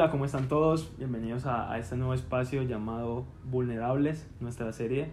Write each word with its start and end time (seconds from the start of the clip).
hola, 0.00 0.12
¿cómo 0.12 0.26
están 0.26 0.46
todos? 0.46 0.92
Bienvenidos 0.96 1.44
a, 1.44 1.72
a, 1.72 1.76
este 1.80 1.96
nuevo 1.96 2.14
espacio 2.14 2.62
llamado 2.62 3.24
Vulnerables, 3.50 4.28
nuestra 4.38 4.72
serie. 4.72 5.10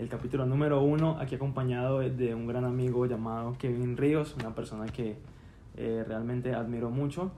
El 0.00 0.08
capítulo 0.08 0.46
número 0.46 0.82
uno, 0.82 1.16
aquí 1.20 1.36
acompañado 1.36 2.00
de 2.00 2.34
un 2.34 2.48
gran 2.48 2.64
amigo 2.64 3.06
llamado 3.06 3.54
Kevin 3.56 3.96
Ríos, 3.96 4.34
una 4.34 4.52
persona 4.52 4.86
que 4.86 5.16
eh, 5.76 6.04
realmente 6.08 6.54
admiro 6.54 6.90
mucho 6.90 7.30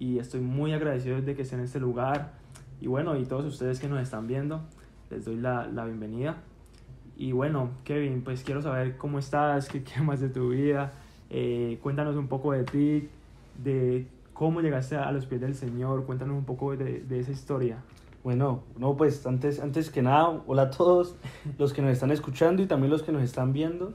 y 0.00 0.18
estoy 0.18 0.40
muy 0.40 0.72
agradecido 0.72 1.22
de 1.22 1.36
que 1.36 1.42
esté 1.42 1.54
en 1.54 1.60
este 1.60 1.78
lugar. 1.78 2.32
Y 2.80 2.88
bueno, 2.88 3.16
y 3.16 3.24
todos 3.24 3.44
ustedes 3.44 3.78
que 3.78 3.86
nos 3.86 4.02
están 4.02 4.26
viendo, 4.26 4.62
les 5.10 5.24
doy 5.26 5.36
la, 5.36 5.68
la 5.68 5.84
bienvenida. 5.84 6.38
Y 7.16 7.30
bueno, 7.30 7.70
Kevin, 7.84 8.22
pues 8.22 8.42
quiero 8.42 8.62
saber 8.62 8.96
cómo 8.96 9.20
estás, 9.20 9.68
qué, 9.68 9.84
qué 9.84 10.00
más 10.00 10.18
de 10.18 10.30
tu 10.30 10.48
vida. 10.48 10.92
Eh, 11.30 11.78
cuéntanos 11.84 12.16
un 12.16 12.26
poco 12.26 12.50
de 12.50 12.64
ti, 12.64 13.08
de 13.62 14.08
cómo 14.36 14.60
llegaste 14.60 14.96
a 14.96 15.10
los 15.12 15.26
pies 15.26 15.40
del 15.40 15.54
Señor. 15.54 16.04
Cuéntanos 16.04 16.36
un 16.36 16.44
poco 16.44 16.76
de, 16.76 17.00
de 17.00 17.20
esa 17.20 17.32
historia. 17.32 17.78
Bueno, 18.22 18.64
no, 18.78 18.96
pues 18.96 19.26
antes, 19.26 19.60
antes 19.60 19.88
que 19.88 20.02
nada, 20.02 20.42
hola 20.46 20.62
a 20.62 20.70
todos 20.70 21.16
los 21.58 21.72
que 21.72 21.80
nos 21.80 21.92
están 21.92 22.10
escuchando 22.10 22.62
y 22.62 22.66
también 22.66 22.90
los 22.90 23.02
que 23.02 23.12
nos 23.12 23.22
están 23.22 23.52
viendo. 23.52 23.94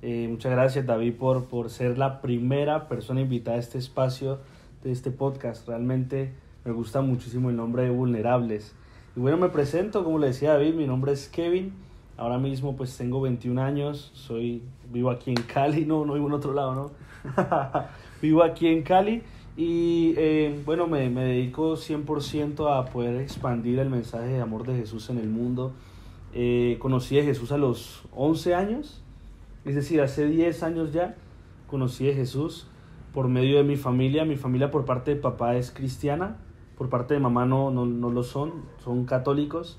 Eh, 0.00 0.26
muchas 0.28 0.50
gracias 0.52 0.86
David 0.86 1.14
por, 1.16 1.44
por 1.44 1.70
ser 1.70 1.96
la 1.98 2.20
primera 2.20 2.88
persona 2.88 3.20
invitada 3.20 3.56
a 3.56 3.60
este 3.60 3.78
espacio 3.78 4.38
de 4.82 4.92
este 4.92 5.10
podcast. 5.10 5.68
Realmente 5.68 6.32
me 6.64 6.72
gusta 6.72 7.02
muchísimo 7.02 7.50
el 7.50 7.56
nombre 7.56 7.82
de 7.82 7.90
Vulnerables. 7.90 8.74
Y 9.14 9.20
bueno, 9.20 9.36
me 9.36 9.50
presento, 9.50 10.04
como 10.04 10.18
le 10.18 10.28
decía 10.28 10.54
David, 10.54 10.74
mi 10.74 10.86
nombre 10.86 11.12
es 11.12 11.28
Kevin. 11.28 11.74
Ahora 12.16 12.38
mismo 12.38 12.76
pues 12.76 12.96
tengo 12.96 13.20
21 13.20 13.60
años, 13.60 14.10
soy, 14.14 14.62
vivo 14.90 15.10
aquí 15.10 15.30
en 15.30 15.42
Cali, 15.42 15.84
no, 15.86 16.06
no 16.06 16.14
vivo 16.14 16.28
en 16.28 16.32
otro 16.32 16.54
lado, 16.54 16.74
¿no? 16.74 16.90
vivo 18.22 18.42
aquí 18.42 18.68
en 18.68 18.82
Cali 18.82 19.22
y 19.56 20.14
eh, 20.16 20.62
bueno, 20.64 20.86
me, 20.86 21.10
me, 21.10 21.24
dedico 21.24 21.74
100% 21.74 22.74
a 22.74 22.86
poder 22.86 23.20
expandir 23.20 23.78
el 23.78 23.90
mensaje 23.90 24.28
de 24.28 24.40
amor 24.40 24.66
de 24.66 24.76
Jesús 24.76 25.10
en 25.10 25.18
el 25.18 25.28
mundo. 25.28 25.72
Eh, 26.32 26.78
conocí 26.78 27.18
a 27.18 27.22
Jesús 27.22 27.52
a 27.52 27.58
los 27.58 28.04
11 28.14 28.54
años, 28.54 29.02
es 29.66 29.74
decir, 29.74 30.00
hace 30.00 30.26
10 30.26 30.62
años 30.62 30.92
ya 30.92 31.16
conocí 31.66 32.10
a 32.10 32.14
Jesús 32.14 32.66
por 33.12 33.28
medio 33.28 33.58
de 33.58 33.64
mi 33.64 33.76
familia. 33.76 34.24
Mi 34.24 34.36
familia 34.36 34.70
por 34.70 34.86
parte 34.86 35.14
de 35.14 35.20
papá 35.20 35.56
es 35.56 35.70
cristiana, 35.70 36.38
por 36.78 36.88
parte 36.88 37.12
de 37.12 37.20
mamá 37.20 37.44
no, 37.44 37.70
no, 37.70 37.84
no 37.84 38.10
lo 38.10 38.22
son, 38.22 38.64
son 38.82 39.04
católicos. 39.04 39.78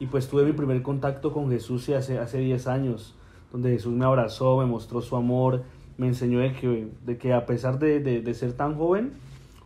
Y 0.00 0.06
pues 0.06 0.28
tuve 0.28 0.42
mi 0.44 0.52
primer 0.52 0.82
contacto 0.82 1.32
con 1.32 1.48
Jesús 1.48 1.88
hace, 1.90 2.18
hace 2.18 2.38
10 2.38 2.66
años, 2.66 3.14
donde 3.52 3.70
Jesús 3.70 3.92
me 3.92 4.04
abrazó, 4.04 4.58
me 4.58 4.66
mostró 4.66 5.00
su 5.00 5.14
amor, 5.14 5.62
me 6.02 6.08
enseñó 6.08 6.40
de 6.40 6.52
que, 6.52 6.88
de 7.06 7.16
que 7.16 7.32
a 7.32 7.46
pesar 7.46 7.78
de, 7.78 8.00
de, 8.00 8.22
de, 8.22 8.34
ser 8.34 8.54
tan 8.54 8.74
joven 8.74 9.12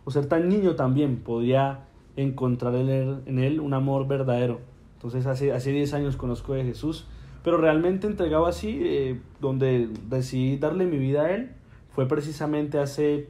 o 0.05 0.11
ser 0.11 0.27
tan 0.27 0.47
niño 0.47 0.75
también, 0.75 1.17
podía 1.17 1.85
encontrar 2.15 2.75
en 2.75 2.89
él, 2.89 3.17
en 3.25 3.39
él 3.39 3.59
un 3.59 3.73
amor 3.73 4.07
verdadero. 4.07 4.59
Entonces 4.93 5.25
hace, 5.25 5.51
hace 5.51 5.71
10 5.71 5.95
años 5.95 6.15
conozco 6.15 6.53
de 6.53 6.63
Jesús, 6.63 7.07
pero 7.43 7.57
realmente 7.57 8.05
entregado 8.05 8.45
así, 8.45 8.79
eh, 8.83 9.19
donde 9.41 9.89
decidí 10.07 10.57
darle 10.57 10.85
mi 10.85 10.99
vida 10.99 11.23
a 11.23 11.33
Él, 11.33 11.53
fue 11.89 12.07
precisamente 12.07 12.77
hace 12.77 13.29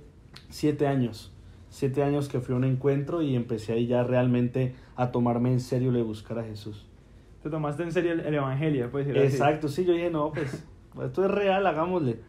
7 0.49 0.85
años. 0.85 1.31
7 1.69 2.03
años 2.03 2.27
que 2.27 2.41
fui 2.41 2.55
a 2.55 2.57
un 2.57 2.65
encuentro 2.65 3.21
y 3.21 3.37
empecé 3.37 3.71
ahí 3.71 3.87
ya 3.87 4.03
realmente 4.03 4.75
a 4.97 5.13
tomarme 5.13 5.53
en 5.53 5.61
serio 5.61 5.93
de 5.93 6.01
buscar 6.01 6.39
a 6.39 6.43
Jesús. 6.43 6.85
¿Te 7.41 7.49
tomaste 7.49 7.83
en 7.83 7.93
serio 7.93 8.11
el, 8.11 8.19
el 8.19 8.33
Evangelio? 8.33 8.89
Pues, 8.91 9.07
Exacto, 9.07 9.69
sí, 9.69 9.85
yo 9.85 9.93
dije, 9.93 10.09
no, 10.09 10.33
pues 10.33 10.65
esto 11.05 11.25
es 11.25 11.31
real, 11.31 11.65
hagámosle. 11.67 12.19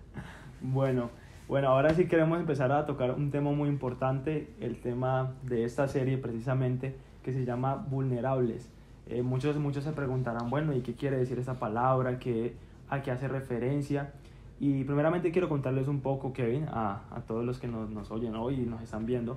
Bueno, 0.61 1.11
bueno, 1.49 1.69
ahora 1.69 1.95
sí 1.95 2.07
queremos 2.07 2.41
empezar 2.41 2.73
a 2.73 2.85
tocar 2.85 3.13
un 3.13 3.31
tema 3.31 3.53
muy 3.53 3.69
importante, 3.69 4.53
el 4.61 4.81
tema 4.81 5.35
de 5.45 5.65
esta 5.65 5.87
serie 5.87 6.19
precisamente, 6.19 6.97
que 7.23 7.33
se 7.33 7.45
llama 7.45 7.77
vulnerables. 7.77 8.71
Eh, 9.07 9.23
muchos, 9.23 9.57
muchos 9.57 9.85
se 9.85 9.93
preguntarán, 9.93 10.51
bueno, 10.51 10.75
¿y 10.75 10.81
qué 10.81 10.95
quiere 10.95 11.17
decir 11.17 11.39
esa 11.39 11.55
palabra? 11.59 12.19
¿Qué, 12.19 12.55
¿A 12.91 13.03
qué 13.03 13.11
hace 13.13 13.29
referencia? 13.29 14.13
Y 14.61 14.83
primeramente 14.83 15.31
quiero 15.31 15.49
contarles 15.49 15.87
un 15.87 16.01
poco, 16.01 16.33
Kevin, 16.33 16.67
a, 16.69 17.03
a 17.11 17.21
todos 17.21 17.45
los 17.45 17.59
que 17.61 17.69
nos, 17.69 17.89
nos 17.89 18.11
oyen 18.11 18.35
hoy 18.35 18.57
y 18.57 18.67
nos 18.67 18.83
están 18.83 19.07
viendo, 19.07 19.37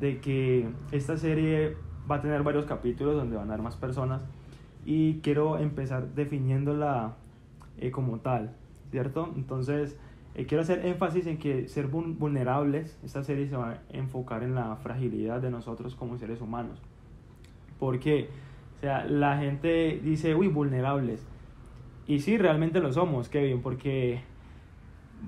de 0.00 0.20
que 0.20 0.68
esta 0.90 1.16
serie 1.16 1.76
va 2.10 2.16
a 2.16 2.20
tener 2.20 2.42
varios 2.42 2.66
capítulos 2.66 3.14
donde 3.14 3.36
van 3.36 3.48
a 3.48 3.54
haber 3.54 3.62
más 3.62 3.76
personas 3.76 4.26
y 4.84 5.20
quiero 5.20 5.58
empezar 5.58 6.14
definiéndola 6.14 7.14
eh, 7.78 7.90
como 7.92 8.18
tal, 8.18 8.56
¿cierto? 8.90 9.32
Entonces, 9.36 9.96
eh, 10.34 10.46
quiero 10.46 10.62
hacer 10.62 10.86
énfasis 10.86 11.26
en 11.26 11.38
que 11.38 11.68
ser 11.68 11.88
vulnerables, 11.88 12.98
esta 13.04 13.24
serie 13.24 13.48
se 13.48 13.56
va 13.56 13.70
a 13.70 13.78
enfocar 13.90 14.42
en 14.42 14.54
la 14.54 14.76
fragilidad 14.76 15.40
de 15.40 15.50
nosotros 15.50 15.96
como 15.96 16.18
seres 16.18 16.40
humanos. 16.40 16.80
Porque, 17.78 18.28
o 18.78 18.80
sea, 18.80 19.04
la 19.06 19.38
gente 19.38 20.00
dice, 20.02 20.34
uy, 20.34 20.48
vulnerables. 20.48 21.26
Y 22.06 22.20
sí, 22.20 22.38
realmente 22.38 22.80
lo 22.80 22.92
somos, 22.92 23.28
Kevin, 23.28 23.60
porque, 23.60 24.20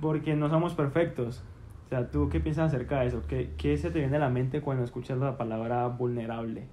porque 0.00 0.36
no 0.36 0.48
somos 0.48 0.74
perfectos. 0.74 1.42
O 1.86 1.88
sea, 1.88 2.10
¿tú 2.10 2.28
qué 2.28 2.40
piensas 2.40 2.72
acerca 2.72 3.00
de 3.00 3.06
eso? 3.08 3.22
¿Qué, 3.28 3.50
¿Qué 3.56 3.76
se 3.76 3.90
te 3.90 3.98
viene 3.98 4.16
a 4.16 4.20
la 4.20 4.30
mente 4.30 4.60
cuando 4.60 4.84
escuchas 4.84 5.18
la 5.18 5.36
palabra 5.36 5.86
vulnerable? 5.88 6.64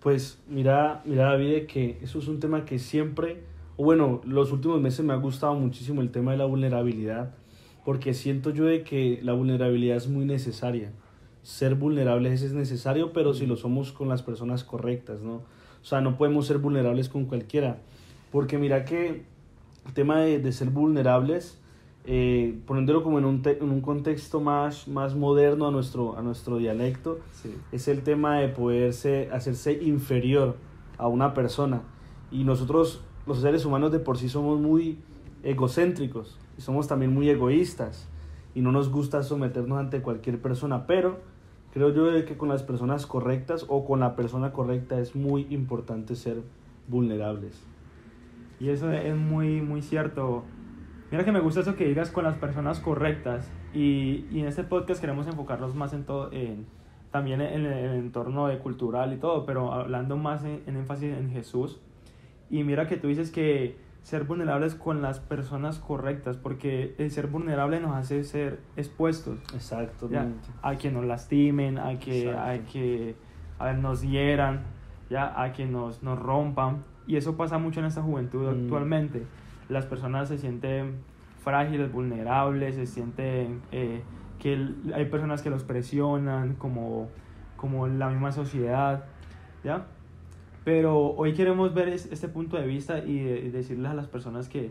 Pues 0.00 0.42
mira, 0.48 1.02
mira 1.04 1.24
David, 1.24 1.66
que 1.66 1.98
eso 2.02 2.18
es 2.18 2.28
un 2.28 2.40
tema 2.40 2.64
que 2.64 2.78
siempre, 2.78 3.42
bueno, 3.76 4.20
los 4.24 4.52
últimos 4.52 4.80
meses 4.80 5.04
me 5.04 5.12
ha 5.12 5.16
gustado 5.16 5.54
muchísimo 5.54 6.00
el 6.00 6.10
tema 6.10 6.32
de 6.32 6.38
la 6.38 6.44
vulnerabilidad 6.44 7.34
porque 7.84 8.14
siento 8.14 8.50
yo 8.50 8.64
de 8.64 8.82
que 8.82 9.20
la 9.22 9.32
vulnerabilidad 9.32 9.96
es 9.96 10.08
muy 10.08 10.24
necesaria. 10.24 10.92
Ser 11.42 11.74
vulnerables 11.74 12.42
es 12.42 12.52
necesario, 12.52 13.12
pero 13.12 13.32
si 13.34 13.46
lo 13.46 13.56
somos 13.56 13.92
con 13.92 14.08
las 14.08 14.22
personas 14.22 14.64
correctas, 14.64 15.22
¿no? 15.22 15.36
O 15.36 15.84
sea, 15.84 16.00
no 16.00 16.18
podemos 16.18 16.46
ser 16.46 16.58
vulnerables 16.58 17.08
con 17.08 17.24
cualquiera. 17.24 17.78
Porque 18.30 18.58
mira 18.58 18.84
que 18.84 19.22
el 19.86 19.92
tema 19.94 20.20
de, 20.20 20.38
de 20.38 20.52
ser 20.52 20.70
vulnerables, 20.70 21.58
eh, 22.04 22.58
poniéndolo 22.66 23.02
como 23.02 23.18
en 23.18 23.24
un, 23.24 23.42
te, 23.42 23.58
en 23.58 23.70
un 23.70 23.80
contexto 23.80 24.40
más, 24.40 24.88
más 24.88 25.14
moderno 25.14 25.66
a 25.66 25.70
nuestro, 25.70 26.18
a 26.18 26.22
nuestro 26.22 26.58
dialecto, 26.58 27.20
sí. 27.32 27.54
es 27.72 27.88
el 27.88 28.02
tema 28.02 28.38
de 28.38 28.48
poderse, 28.48 29.30
hacerse 29.32 29.82
inferior 29.82 30.56
a 30.98 31.08
una 31.08 31.32
persona. 31.32 31.82
Y 32.30 32.44
nosotros, 32.44 33.02
los 33.26 33.40
seres 33.40 33.64
humanos 33.64 33.92
de 33.92 34.00
por 34.00 34.18
sí, 34.18 34.28
somos 34.28 34.60
muy 34.60 34.98
egocéntricos 35.42 36.38
y 36.58 36.60
somos 36.60 36.88
también 36.88 37.14
muy 37.14 37.30
egoístas 37.30 38.08
y 38.54 38.60
no 38.60 38.72
nos 38.72 38.90
gusta 38.90 39.22
someternos 39.22 39.78
ante 39.78 40.02
cualquier 40.02 40.42
persona, 40.42 40.86
pero 40.86 41.20
creo 41.72 41.94
yo 41.94 42.24
que 42.26 42.36
con 42.36 42.48
las 42.48 42.64
personas 42.64 43.06
correctas 43.06 43.64
o 43.68 43.86
con 43.86 44.00
la 44.00 44.16
persona 44.16 44.52
correcta 44.52 44.98
es 44.98 45.14
muy 45.14 45.46
importante 45.50 46.16
ser 46.16 46.42
vulnerables. 46.88 47.64
Y 48.58 48.70
eso 48.70 48.90
es 48.90 49.16
muy, 49.16 49.60
muy 49.62 49.82
cierto. 49.82 50.42
Mira 51.12 51.24
que 51.24 51.30
me 51.30 51.38
gusta 51.38 51.60
eso 51.60 51.76
que 51.76 51.86
digas 51.86 52.10
con 52.10 52.24
las 52.24 52.36
personas 52.36 52.80
correctas 52.80 53.48
y, 53.72 54.26
y 54.32 54.40
en 54.40 54.46
este 54.46 54.64
podcast 54.64 55.00
queremos 55.00 55.28
enfocarnos 55.28 55.76
más 55.76 55.92
en 55.92 56.04
todo, 56.04 56.32
en, 56.32 56.66
también 57.12 57.40
en 57.40 57.66
el 57.66 57.94
entorno 57.94 58.48
de 58.48 58.58
cultural 58.58 59.12
y 59.12 59.16
todo, 59.18 59.46
pero 59.46 59.72
hablando 59.72 60.16
más 60.16 60.44
en, 60.44 60.62
en 60.66 60.76
énfasis 60.76 61.16
en 61.16 61.30
Jesús. 61.30 61.80
Y 62.50 62.64
mira 62.64 62.88
que 62.88 62.96
tú 62.96 63.06
dices 63.06 63.30
que 63.30 63.76
ser 64.02 64.24
vulnerables 64.24 64.74
con 64.74 65.02
las 65.02 65.20
personas 65.20 65.78
correctas, 65.78 66.36
porque 66.36 66.94
el 66.98 67.10
ser 67.10 67.26
vulnerable 67.26 67.80
nos 67.80 67.94
hace 67.94 68.24
ser 68.24 68.60
expuestos. 68.76 69.38
Exactamente. 69.54 70.48
A 70.62 70.76
que 70.76 70.90
nos 70.90 71.04
lastimen, 71.04 71.78
a 71.78 71.98
que, 71.98 72.32
a 72.32 72.58
que 72.64 73.16
a 73.58 73.72
nos 73.72 74.02
hieran, 74.02 74.62
ya, 75.10 75.40
a 75.40 75.52
que 75.52 75.66
nos, 75.66 76.02
nos 76.02 76.18
rompan. 76.18 76.84
Y 77.06 77.16
eso 77.16 77.36
pasa 77.36 77.58
mucho 77.58 77.80
en 77.80 77.86
esta 77.86 78.02
juventud 78.02 78.46
mm. 78.46 78.64
actualmente. 78.64 79.26
Las 79.68 79.86
personas 79.86 80.28
se 80.28 80.38
sienten 80.38 81.00
frágiles, 81.42 81.92
vulnerables, 81.92 82.76
se 82.76 82.86
sienten 82.86 83.62
eh, 83.72 84.02
que 84.38 84.74
hay 84.94 85.04
personas 85.06 85.42
que 85.42 85.50
los 85.50 85.64
presionan, 85.64 86.54
como, 86.54 87.08
como 87.56 87.86
la 87.88 88.08
misma 88.08 88.32
sociedad, 88.32 89.04
¿ya? 89.64 89.86
Pero 90.68 91.14
hoy 91.16 91.32
queremos 91.32 91.72
ver 91.72 91.88
este 91.88 92.28
punto 92.28 92.58
de 92.58 92.66
vista 92.66 92.98
y, 92.98 93.20
decirles 93.48 93.90
a 93.90 93.94
las 93.94 94.06
personas 94.06 94.50
que, 94.50 94.70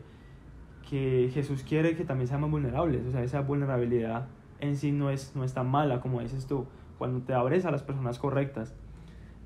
que 0.87 1.31
Jesús 1.33 1.63
quiere 1.67 1.95
que 1.95 2.05
también 2.05 2.27
seamos 2.27 2.51
vulnerables. 2.51 3.03
O 3.07 3.11
sea, 3.11 3.23
esa 3.23 3.41
vulnerabilidad 3.41 4.27
en 4.59 4.77
sí 4.77 4.91
no 4.91 5.09
es, 5.09 5.35
no 5.35 5.43
es 5.43 5.55
tan 5.55 5.67
mala, 5.67 5.99
como 5.99 6.21
dices 6.21 6.45
tú, 6.45 6.67
cuando 6.99 7.25
te 7.25 7.33
abres 7.33 7.65
a 7.65 7.71
las 7.71 7.81
personas 7.81 8.19
correctas. 8.19 8.75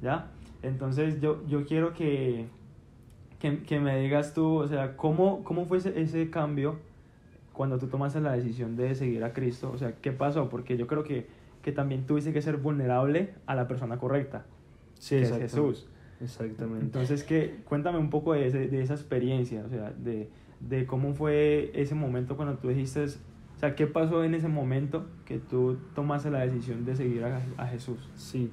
¿Ya? 0.01 0.27
Entonces 0.62 1.21
yo, 1.21 1.42
yo 1.48 1.65
quiero 1.65 1.94
que, 1.94 2.48
que, 3.39 3.63
que 3.63 3.80
me 3.80 3.97
digas 4.01 4.33
tú, 4.33 4.57
o 4.57 4.68
sea, 4.68 4.97
¿cómo, 4.97 5.45
cómo 5.45 5.63
fue 5.63 5.77
ese, 5.77 6.01
ese 6.01 6.30
cambio 6.30 6.80
cuando 7.54 7.80
tú 7.80 7.88
tomaste 7.88 8.19
la 8.19 8.33
decisión 8.33 8.75
de 8.75 8.94
seguir 8.94 9.24
a 9.24 9.31
Cristo? 9.31 9.71
O 9.74 9.77
sea, 9.77 9.94
¿qué 10.01 10.12
pasó? 10.12 10.50
Porque 10.50 10.75
yo 10.75 10.86
creo 10.86 11.06
que, 11.06 11.27
que 11.62 11.71
también 11.71 12.06
tuviste 12.06 12.33
que 12.33 12.42
ser 12.42 12.57
vulnerable 12.57 13.36
a 13.45 13.56
la 13.56 13.69
persona 13.69 13.97
correcta, 14.00 14.44
sí, 15.00 15.15
que 15.15 15.21
es 15.21 15.31
Jesús. 15.31 15.88
Exactamente. 16.23 16.85
Entonces, 16.85 17.23
¿qué? 17.23 17.56
cuéntame 17.65 17.97
un 17.97 18.09
poco 18.09 18.33
de, 18.33 18.47
ese, 18.47 18.68
de 18.68 18.81
esa 18.81 18.94
experiencia, 18.94 19.63
o 19.65 19.69
sea, 19.69 19.91
de, 19.91 20.29
de, 20.59 20.85
cómo 20.85 21.13
fue 21.13 21.71
ese 21.73 21.95
momento 21.95 22.35
cuando 22.35 22.56
tú 22.56 22.68
dijiste, 22.69 23.03
o 23.06 23.59
sea, 23.59 23.75
¿qué 23.75 23.88
pasó 23.88 24.23
en 24.23 24.35
ese 24.35 24.47
momento 24.47 25.06
que 25.25 25.38
tú 25.39 25.77
tomaste 25.95 26.29
la 26.31 26.39
decisión 26.45 26.85
de 26.85 26.95
seguir 26.95 27.23
a, 27.23 27.41
a 27.57 27.68
Jesús? 27.68 27.97
Sí, 28.15 28.50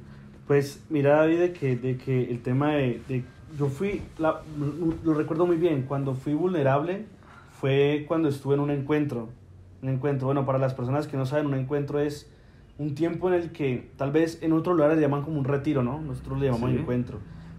Pues 0.46 0.84
mira 0.90 1.16
David, 1.16 1.38
de 1.38 1.52
que, 1.52 1.76
de 1.76 1.96
que 1.96 2.30
el 2.30 2.40
tema 2.40 2.72
de, 2.72 3.00
de 3.08 3.22
yo 3.58 3.66
fui, 3.66 4.02
la, 4.18 4.42
lo 5.04 5.14
recuerdo 5.14 5.46
muy 5.46 5.56
bien, 5.56 5.82
cuando 5.82 6.14
fui 6.14 6.34
vulnerable 6.34 7.04
fue 7.52 8.04
cuando 8.06 8.28
estuve 8.28 8.54
en 8.54 8.60
un 8.60 8.70
encuentro. 8.70 9.28
Un 9.82 9.88
encuentro, 9.90 10.26
bueno, 10.26 10.44
para 10.44 10.58
las 10.58 10.74
personas 10.74 11.06
que 11.06 11.16
no 11.16 11.24
saben, 11.26 11.46
un 11.46 11.54
encuentro 11.54 11.98
es 12.00 12.30
un 12.78 12.94
tiempo 12.94 13.28
en 13.28 13.34
el 13.34 13.50
que 13.52 13.88
tal 13.96 14.12
vez 14.12 14.42
en 14.42 14.52
otros 14.52 14.76
lugares 14.76 14.96
le 14.96 15.02
llaman 15.02 15.22
como 15.22 15.38
un 15.38 15.44
retiro, 15.44 15.82
¿no? 15.82 16.00
Nosotros 16.00 16.38
le 16.40 16.46
llamamos 16.46 16.70
Sí. 16.70 16.76
encuentro, 16.78 17.18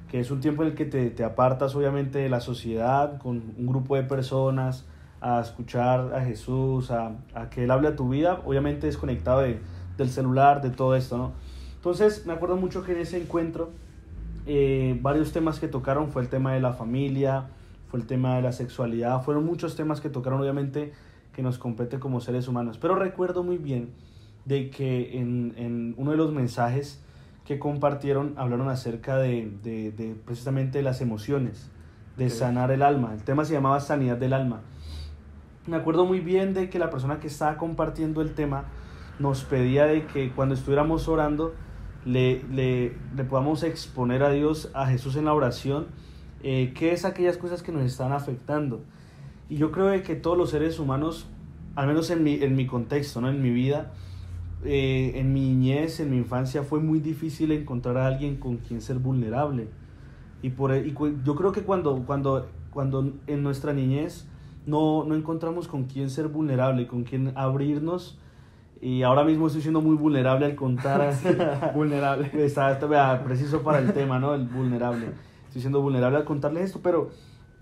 que 0.09 0.19
es 0.19 0.31
un 0.31 0.39
tiempo 0.39 0.63
en 0.63 0.69
el 0.69 0.75
que 0.75 0.85
te, 0.85 1.09
te 1.11 1.23
apartas 1.23 1.75
obviamente 1.75 2.19
de 2.19 2.29
la 2.29 2.41
sociedad 2.41 3.19
con 3.19 3.53
un 3.57 3.67
grupo 3.67 3.95
de 3.95 4.03
personas 4.03 4.85
a 5.21 5.39
escuchar 5.41 6.13
a 6.15 6.21
Jesús, 6.21 6.91
a, 6.91 7.11
a 7.35 7.49
que 7.49 7.65
Él 7.65 7.71
hable 7.71 7.89
a 7.89 7.95
tu 7.95 8.09
vida, 8.09 8.41
obviamente 8.45 8.87
desconectado 8.87 9.41
de, 9.41 9.59
del 9.97 10.09
celular, 10.09 10.61
de 10.61 10.71
todo 10.71 10.95
esto, 10.95 11.17
¿no? 11.17 11.33
Entonces 11.75 12.25
me 12.25 12.33
acuerdo 12.33 12.57
mucho 12.57 12.83
que 12.83 12.93
en 12.93 12.99
ese 12.99 13.21
encuentro 13.21 13.69
eh, 14.47 14.97
varios 15.01 15.31
temas 15.31 15.59
que 15.59 15.67
tocaron 15.67 16.09
fue 16.11 16.23
el 16.23 16.29
tema 16.29 16.53
de 16.53 16.59
la 16.59 16.73
familia, 16.73 17.47
fue 17.87 17.99
el 17.99 18.07
tema 18.07 18.35
de 18.35 18.41
la 18.41 18.51
sexualidad, 18.51 19.21
fueron 19.21 19.45
muchos 19.45 19.75
temas 19.75 20.01
que 20.01 20.09
tocaron 20.09 20.41
obviamente 20.41 20.91
que 21.33 21.43
nos 21.43 21.57
compete 21.57 21.99
como 21.99 22.19
seres 22.19 22.47
humanos. 22.47 22.77
Pero 22.79 22.95
recuerdo 22.95 23.43
muy 23.43 23.57
bien 23.57 23.91
de 24.45 24.69
que 24.71 25.19
en, 25.19 25.53
en 25.57 25.93
uno 25.97 26.11
de 26.11 26.17
los 26.17 26.33
mensajes 26.33 27.01
que 27.49 27.57
compartieron 27.57 28.35
hablaron 28.37 28.69
acerca 28.69 29.17
de, 29.17 29.51
de, 29.63 29.91
de 29.91 30.13
precisamente 30.13 30.83
las 30.83 31.01
emociones, 31.01 31.71
de 32.15 32.29
sanar 32.29 32.69
el 32.69 32.83
alma. 32.83 33.11
El 33.15 33.23
tema 33.23 33.43
se 33.43 33.53
llamaba 33.53 33.79
sanidad 33.79 34.17
del 34.17 34.33
alma. 34.33 34.61
Me 35.65 35.75
acuerdo 35.75 36.05
muy 36.05 36.19
bien 36.19 36.53
de 36.53 36.69
que 36.69 36.77
la 36.77 36.91
persona 36.91 37.19
que 37.19 37.25
estaba 37.25 37.57
compartiendo 37.57 38.21
el 38.21 38.35
tema 38.35 38.65
nos 39.17 39.45
pedía 39.45 39.87
de 39.87 40.05
que 40.05 40.31
cuando 40.31 40.53
estuviéramos 40.53 41.07
orando 41.07 41.55
le, 42.05 42.43
le, 42.51 42.95
le 43.15 43.23
podamos 43.23 43.63
exponer 43.63 44.21
a 44.21 44.29
Dios, 44.29 44.69
a 44.75 44.85
Jesús 44.85 45.15
en 45.15 45.25
la 45.25 45.33
oración, 45.33 45.87
eh, 46.43 46.71
qué 46.75 46.91
es 46.91 47.03
aquellas 47.03 47.37
cosas 47.37 47.63
que 47.63 47.71
nos 47.71 47.81
están 47.81 48.11
afectando. 48.11 48.83
Y 49.49 49.55
yo 49.55 49.71
creo 49.71 49.87
de 49.87 50.03
que 50.03 50.13
todos 50.13 50.37
los 50.37 50.51
seres 50.51 50.77
humanos, 50.77 51.25
al 51.75 51.87
menos 51.87 52.11
en 52.11 52.23
mi, 52.23 52.43
en 52.43 52.55
mi 52.55 52.67
contexto, 52.67 53.21
¿no? 53.21 53.29
en 53.31 53.41
mi 53.41 53.49
vida, 53.49 53.91
eh, 54.63 55.13
en 55.15 55.33
mi 55.33 55.41
niñez, 55.41 55.99
en 55.99 56.11
mi 56.11 56.17
infancia, 56.17 56.63
fue 56.63 56.79
muy 56.79 56.99
difícil 56.99 57.51
encontrar 57.51 57.97
a 57.97 58.07
alguien 58.07 58.37
con 58.37 58.57
quien 58.57 58.81
ser 58.81 58.99
vulnerable. 58.99 59.67
Y, 60.41 60.51
por, 60.51 60.75
y 60.75 60.91
cu- 60.93 61.17
yo 61.23 61.35
creo 61.35 61.51
que 61.51 61.63
cuando, 61.63 62.03
cuando, 62.05 62.47
cuando 62.71 63.13
en 63.27 63.43
nuestra 63.43 63.73
niñez 63.73 64.25
no, 64.65 65.03
no 65.05 65.15
encontramos 65.15 65.67
con 65.67 65.85
quién 65.85 66.09
ser 66.09 66.27
vulnerable, 66.27 66.87
con 66.87 67.03
quién 67.03 67.33
abrirnos, 67.35 68.17
y 68.81 69.03
ahora 69.03 69.25
mismo 69.25 69.47
estoy 69.47 69.61
siendo 69.61 69.81
muy 69.81 69.95
vulnerable 69.97 70.45
al 70.45 70.55
contar. 70.55 71.13
Vulnerable. 71.75 72.29
Está, 72.45 72.71
está, 72.71 72.85
vea, 72.85 73.21
preciso 73.23 73.61
para 73.61 73.79
el 73.79 73.91
tema, 73.93 74.19
¿no? 74.19 74.33
El 74.33 74.45
vulnerable. 74.47 75.07
Estoy 75.47 75.61
siendo 75.61 75.81
vulnerable 75.81 76.17
al 76.17 76.25
contarles 76.25 76.65
esto, 76.65 76.79
pero 76.81 77.09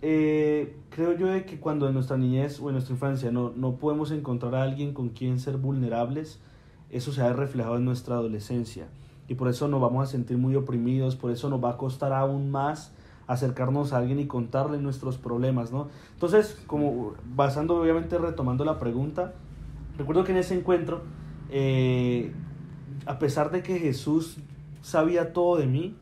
eh, 0.01 0.75
creo 0.89 1.13
yo 1.17 1.27
de 1.27 1.45
que 1.45 1.59
cuando 1.59 1.87
en 1.87 1.93
nuestra 1.95 2.17
niñez 2.17 2.59
o 2.59 2.67
en 2.69 2.73
nuestra 2.73 2.93
infancia 2.93 3.31
no, 3.31 3.51
no 3.55 3.77
podemos 3.77 4.11
encontrar 4.11 4.53
a 4.55 4.63
alguien 4.63 4.93
con 4.93 5.09
quien 5.09 5.39
ser 5.39 5.57
vulnerables, 5.57 6.39
eso 6.89 7.11
se 7.11 7.21
ha 7.21 7.33
reflejado 7.33 7.77
en 7.77 7.85
nuestra 7.85 8.15
adolescencia. 8.15 8.87
Y 9.27 9.35
por 9.35 9.49
eso 9.49 9.67
nos 9.67 9.81
vamos 9.81 10.07
a 10.07 10.11
sentir 10.11 10.37
muy 10.37 10.55
oprimidos, 10.55 11.15
por 11.15 11.31
eso 11.31 11.49
nos 11.49 11.63
va 11.63 11.71
a 11.71 11.77
costar 11.77 12.13
aún 12.13 12.49
más 12.49 12.93
acercarnos 13.27 13.91
a 13.91 13.97
alguien 13.97 14.19
y 14.19 14.27
contarle 14.27 14.77
nuestros 14.77 15.17
problemas, 15.17 15.71
¿no? 15.71 15.89
Entonces, 16.13 16.57
como 16.65 17.13
basando, 17.35 17.75
obviamente, 17.75 18.17
retomando 18.17 18.63
la 18.63 18.79
pregunta, 18.79 19.33
recuerdo 19.97 20.23
que 20.23 20.31
en 20.31 20.37
ese 20.37 20.57
encuentro, 20.57 21.01
eh, 21.49 22.31
a 23.05 23.19
pesar 23.19 23.51
de 23.51 23.63
que 23.63 23.79
Jesús 23.79 24.37
sabía 24.81 25.33
todo 25.33 25.57
de 25.57 25.67
mí, 25.67 25.97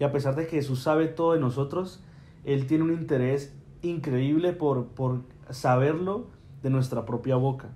y 0.00 0.04
a 0.04 0.12
pesar 0.12 0.34
de 0.34 0.46
que 0.46 0.56
Jesús 0.56 0.82
sabe 0.82 1.06
todo 1.06 1.32
de 1.32 1.40
nosotros, 1.40 2.00
Él 2.44 2.66
tiene 2.66 2.84
un 2.84 2.92
interés 2.92 3.54
increíble 3.82 4.52
por, 4.52 4.86
por 4.86 5.22
saberlo 5.50 6.26
de 6.62 6.70
nuestra 6.70 7.04
propia 7.04 7.36
boca. 7.36 7.68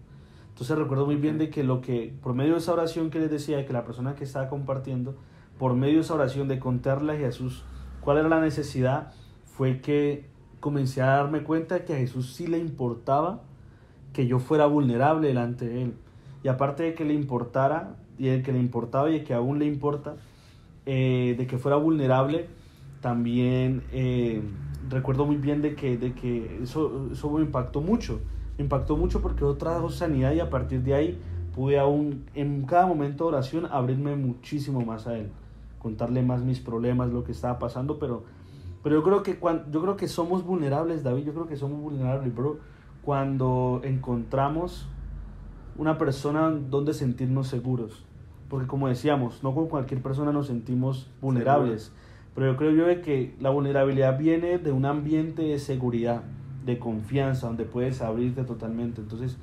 Entonces 0.62 0.78
recuerdo 0.78 1.06
muy 1.06 1.16
bien 1.16 1.38
de 1.38 1.50
que 1.50 1.64
lo 1.64 1.80
que, 1.80 2.14
por 2.22 2.34
medio 2.34 2.52
de 2.52 2.58
esa 2.58 2.72
oración 2.72 3.10
que 3.10 3.18
les 3.18 3.28
decía, 3.28 3.56
de 3.56 3.66
que 3.66 3.72
la 3.72 3.84
persona 3.84 4.14
que 4.14 4.22
estaba 4.22 4.48
compartiendo, 4.48 5.16
por 5.58 5.74
medio 5.74 5.96
de 5.96 6.02
esa 6.02 6.14
oración 6.14 6.46
de 6.46 6.60
contarle 6.60 7.14
a 7.14 7.16
Jesús 7.16 7.64
cuál 8.00 8.18
era 8.18 8.28
la 8.28 8.40
necesidad, 8.40 9.12
fue 9.44 9.80
que 9.80 10.26
comencé 10.60 11.02
a 11.02 11.06
darme 11.06 11.42
cuenta 11.42 11.74
de 11.74 11.84
que 11.84 11.94
a 11.94 11.96
Jesús 11.96 12.34
sí 12.34 12.46
le 12.46 12.58
importaba 12.58 13.42
que 14.12 14.28
yo 14.28 14.38
fuera 14.38 14.66
vulnerable 14.66 15.26
delante 15.26 15.66
de 15.66 15.82
Él. 15.82 15.94
Y 16.44 16.48
aparte 16.48 16.84
de 16.84 16.94
que 16.94 17.04
le 17.04 17.14
importara, 17.14 17.96
y 18.16 18.28
de 18.28 18.40
que 18.44 18.52
le 18.52 18.60
importaba 18.60 19.10
y 19.10 19.14
de 19.14 19.24
que 19.24 19.34
aún 19.34 19.58
le 19.58 19.64
importa, 19.66 20.14
eh, 20.86 21.34
de 21.36 21.44
que 21.48 21.58
fuera 21.58 21.76
vulnerable, 21.76 22.46
también 23.00 23.82
eh, 23.90 24.40
recuerdo 24.88 25.26
muy 25.26 25.38
bien 25.38 25.60
de 25.60 25.74
que, 25.74 25.96
de 25.96 26.12
que 26.12 26.60
eso, 26.62 27.08
eso 27.10 27.30
me 27.32 27.40
impactó 27.40 27.80
mucho. 27.80 28.20
Impactó 28.62 28.96
mucho 28.96 29.20
porque 29.20 29.40
yo 29.40 29.54
trajo 29.56 29.90
sanidad 29.90 30.32
y 30.32 30.40
a 30.40 30.48
partir 30.48 30.82
de 30.82 30.94
ahí 30.94 31.18
pude 31.54 31.78
aún 31.78 32.24
en 32.34 32.64
cada 32.64 32.86
momento 32.86 33.24
de 33.24 33.28
oración 33.28 33.66
abrirme 33.70 34.16
muchísimo 34.16 34.80
más 34.82 35.06
a 35.06 35.18
Él, 35.18 35.30
contarle 35.78 36.22
más 36.22 36.42
mis 36.42 36.60
problemas, 36.60 37.12
lo 37.12 37.24
que 37.24 37.32
estaba 37.32 37.58
pasando, 37.58 37.98
pero, 37.98 38.24
pero 38.82 38.96
yo, 38.96 39.02
creo 39.02 39.22
que 39.22 39.36
cuando, 39.36 39.70
yo 39.70 39.82
creo 39.82 39.96
que 39.96 40.08
somos 40.08 40.44
vulnerables, 40.44 41.02
David, 41.02 41.24
yo 41.24 41.34
creo 41.34 41.46
que 41.46 41.56
somos 41.56 41.80
vulnerables, 41.80 42.34
bro, 42.34 42.58
cuando 43.02 43.80
encontramos 43.84 44.86
una 45.76 45.98
persona 45.98 46.50
donde 46.50 46.94
sentirnos 46.94 47.48
seguros. 47.48 48.04
Porque 48.48 48.66
como 48.66 48.88
decíamos, 48.88 49.42
no 49.42 49.54
con 49.54 49.68
cualquier 49.68 50.02
persona 50.02 50.32
nos 50.32 50.46
sentimos 50.46 51.10
vulnerables. 51.20 51.92
Pero 52.34 52.52
yo 52.52 52.56
creo 52.56 52.70
yo 52.72 53.02
que 53.02 53.34
la 53.40 53.50
vulnerabilidad 53.50 54.18
viene 54.18 54.58
de 54.58 54.72
un 54.72 54.84
ambiente 54.84 55.42
de 55.42 55.58
seguridad, 55.58 56.22
de 56.64 56.78
confianza, 56.78 57.46
donde 57.46 57.64
puedes 57.64 58.02
abrirte 58.02 58.44
totalmente. 58.44 59.00
Entonces, 59.00 59.36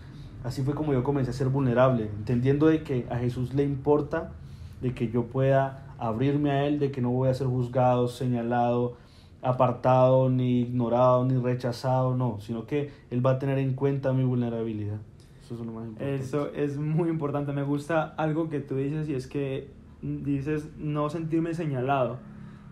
así 0.44 0.62
fue 0.62 0.74
como 0.74 0.94
yo 0.94 1.04
comencé 1.04 1.32
a 1.32 1.34
ser 1.34 1.50
vulnerable, 1.50 2.10
entendiendo 2.18 2.68
de 2.68 2.84
que 2.84 3.06
a 3.10 3.18
Jesús 3.18 3.54
le 3.54 3.64
importa, 3.64 4.32
de 4.82 4.94
que 4.94 5.10
yo 5.10 5.26
pueda 5.26 5.94
abrirme 5.98 6.52
a 6.52 6.66
Él, 6.66 6.80
de 6.80 6.92
que 6.92 7.02
no 7.02 7.12
voy 7.12 7.30
a 7.30 7.34
ser 7.34 7.48
juzgado, 7.48 8.08
señalado, 8.08 8.96
apartado, 9.42 10.30
ni 10.30 10.62
ignorado, 10.62 11.26
ni 11.26 11.38
rechazado, 11.38 12.16
no, 12.16 12.40
sino 12.40 12.66
que 12.66 12.92
Él 13.10 13.26
va 13.26 13.32
a 13.32 13.40
tener 13.40 13.58
en 13.58 13.74
cuenta 13.74 14.14
mi 14.14 14.24
vulnerabilidad. 14.24 15.00
Eso 15.44 15.56
es 15.56 15.60
lo 15.62 15.72
más 15.72 15.88
importante. 15.88 16.16
Eso 16.16 16.52
es 16.54 16.78
muy 16.78 17.10
importante. 17.10 17.52
Me 17.54 17.64
gusta 17.64 18.14
algo 18.18 18.50
que 18.50 18.60
tú 18.60 18.76
dices 18.76 19.10
y 19.10 19.16
es 19.16 19.28
que 19.28 19.68
dices 20.02 20.70
no 20.78 21.10
sentirme 21.10 21.54
señalado. 21.54 22.18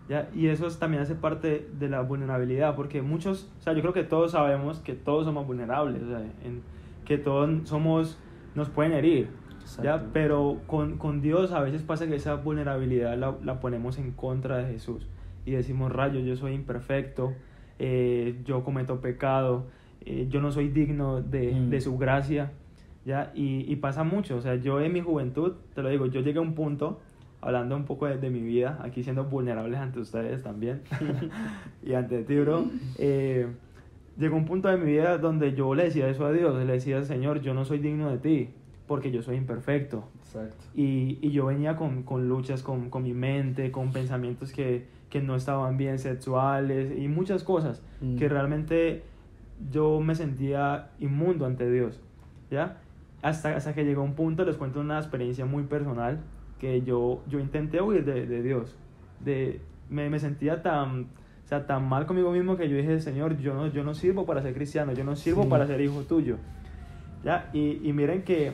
¿Ya? 0.08 0.28
Y 0.34 0.46
eso 0.48 0.66
es- 0.66 0.78
también 0.78 1.02
hace 1.02 1.14
parte 1.14 1.68
de 1.78 1.88
la 1.88 2.00
vulnerabilidad, 2.00 2.74
porque 2.76 3.02
muchos, 3.02 3.50
o 3.58 3.62
sea, 3.62 3.72
yo 3.74 3.80
creo 3.82 3.92
que 3.92 4.04
todos 4.04 4.32
sabemos 4.32 4.78
que 4.80 4.94
todos 4.94 5.24
somos 5.24 5.46
vulnerables, 5.46 6.02
o 6.02 6.08
sea, 6.08 6.20
en- 6.44 6.62
que 7.04 7.18
todos 7.18 7.68
somos, 7.68 8.18
nos 8.54 8.68
pueden 8.68 8.92
herir, 8.92 9.28
¿ya? 9.82 9.98
Pero 10.12 10.60
con, 10.66 10.98
con 10.98 11.20
Dios 11.20 11.52
a 11.52 11.60
veces 11.60 11.82
pasa 11.82 12.06
que 12.06 12.14
esa 12.16 12.34
vulnerabilidad 12.36 13.16
la, 13.18 13.34
la 13.44 13.60
ponemos 13.60 13.98
en 13.98 14.12
contra 14.12 14.58
de 14.58 14.72
Jesús 14.72 15.06
y 15.46 15.52
decimos, 15.52 15.92
rayos, 15.92 16.24
yo 16.24 16.36
soy 16.36 16.52
imperfecto, 16.54 17.32
eh, 17.78 18.40
yo 18.44 18.64
cometo 18.64 19.00
pecado, 19.00 19.66
eh, 20.04 20.26
yo 20.30 20.40
no 20.40 20.50
soy 20.50 20.68
digno 20.68 21.22
de, 21.22 21.52
Mm. 21.54 21.70
de 21.70 21.80
su 21.80 21.96
gracia, 21.98 22.52
¿ya? 23.04 23.30
Y, 23.34 23.70
y 23.70 23.76
pasa 23.76 24.04
mucho, 24.04 24.36
o 24.36 24.40
sea, 24.40 24.56
yo 24.56 24.80
en 24.80 24.92
mi 24.92 25.00
juventud, 25.00 25.54
te 25.74 25.82
lo 25.82 25.88
digo, 25.88 26.06
yo 26.06 26.20
llegué 26.20 26.38
a 26.38 26.42
un 26.42 26.54
punto, 26.54 27.00
hablando 27.40 27.76
un 27.76 27.84
poco 27.84 28.06
de, 28.06 28.18
de 28.18 28.30
mi 28.30 28.40
vida, 28.40 28.78
aquí 28.82 29.02
siendo 29.02 29.24
vulnerables 29.24 29.78
ante 29.78 30.00
ustedes 30.00 30.42
también, 30.42 30.82
y 31.82 31.94
ante 31.94 32.22
ti, 32.24 32.36
bro, 32.38 32.64
eh, 32.98 33.46
llegó 34.18 34.36
un 34.36 34.44
punto 34.44 34.68
de 34.68 34.76
mi 34.76 34.86
vida 34.92 35.18
donde 35.18 35.54
yo 35.54 35.74
le 35.74 35.84
decía 35.84 36.08
eso 36.08 36.26
a 36.26 36.32
Dios, 36.32 36.56
le 36.56 36.72
decía, 36.72 37.02
Señor, 37.04 37.40
yo 37.40 37.54
no 37.54 37.64
soy 37.64 37.78
digno 37.78 38.10
de 38.10 38.18
ti, 38.18 38.48
porque 38.86 39.10
yo 39.10 39.22
soy 39.22 39.36
imperfecto. 39.36 40.08
Exacto. 40.24 40.64
Y, 40.74 41.18
y 41.22 41.30
yo 41.30 41.46
venía 41.46 41.76
con, 41.76 42.02
con 42.02 42.28
luchas 42.28 42.62
con, 42.62 42.90
con 42.90 43.02
mi 43.02 43.14
mente, 43.14 43.70
con 43.70 43.92
pensamientos 43.92 44.52
que, 44.52 44.86
que 45.08 45.20
no 45.22 45.36
estaban 45.36 45.76
bien 45.76 45.98
sexuales 45.98 46.92
y 46.98 47.08
muchas 47.08 47.42
cosas 47.44 47.82
Mm. 48.00 48.16
que 48.16 48.28
realmente 48.28 49.02
yo 49.72 49.98
me 50.00 50.14
sentía 50.14 50.90
inmundo 51.00 51.46
ante 51.46 51.68
Dios, 51.68 52.00
¿ya? 52.48 52.78
Hasta, 53.22 53.56
hasta 53.56 53.74
que 53.74 53.84
llegó 53.84 54.04
un 54.04 54.14
punto, 54.14 54.44
les 54.44 54.56
cuento 54.56 54.78
una 54.78 54.98
experiencia 54.98 55.44
muy 55.44 55.64
personal, 55.64 56.20
que 56.58 56.82
yo, 56.82 57.22
yo 57.28 57.38
intenté 57.38 57.80
huir 57.80 58.04
de, 58.04 58.26
de 58.26 58.42
Dios, 58.42 58.76
de, 59.20 59.60
me, 59.90 60.08
me 60.10 60.18
sentía 60.18 60.62
tan, 60.62 61.02
o 61.44 61.48
sea, 61.48 61.66
tan 61.66 61.88
mal 61.88 62.06
conmigo 62.06 62.30
mismo 62.32 62.56
que 62.56 62.68
yo 62.68 62.76
dije, 62.76 63.00
Señor, 63.00 63.38
yo 63.38 63.54
no, 63.54 63.68
yo 63.68 63.84
no 63.84 63.94
sirvo 63.94 64.26
para 64.26 64.42
ser 64.42 64.54
cristiano, 64.54 64.92
yo 64.92 65.04
no 65.04 65.16
sirvo 65.16 65.44
Sí. 65.44 65.48
para 65.48 65.66
ser 65.66 65.80
hijo 65.80 66.02
tuyo, 66.02 66.36
¿ya? 67.24 67.48
Y, 67.52 67.80
y 67.88 67.92
miren 67.92 68.22
que, 68.22 68.52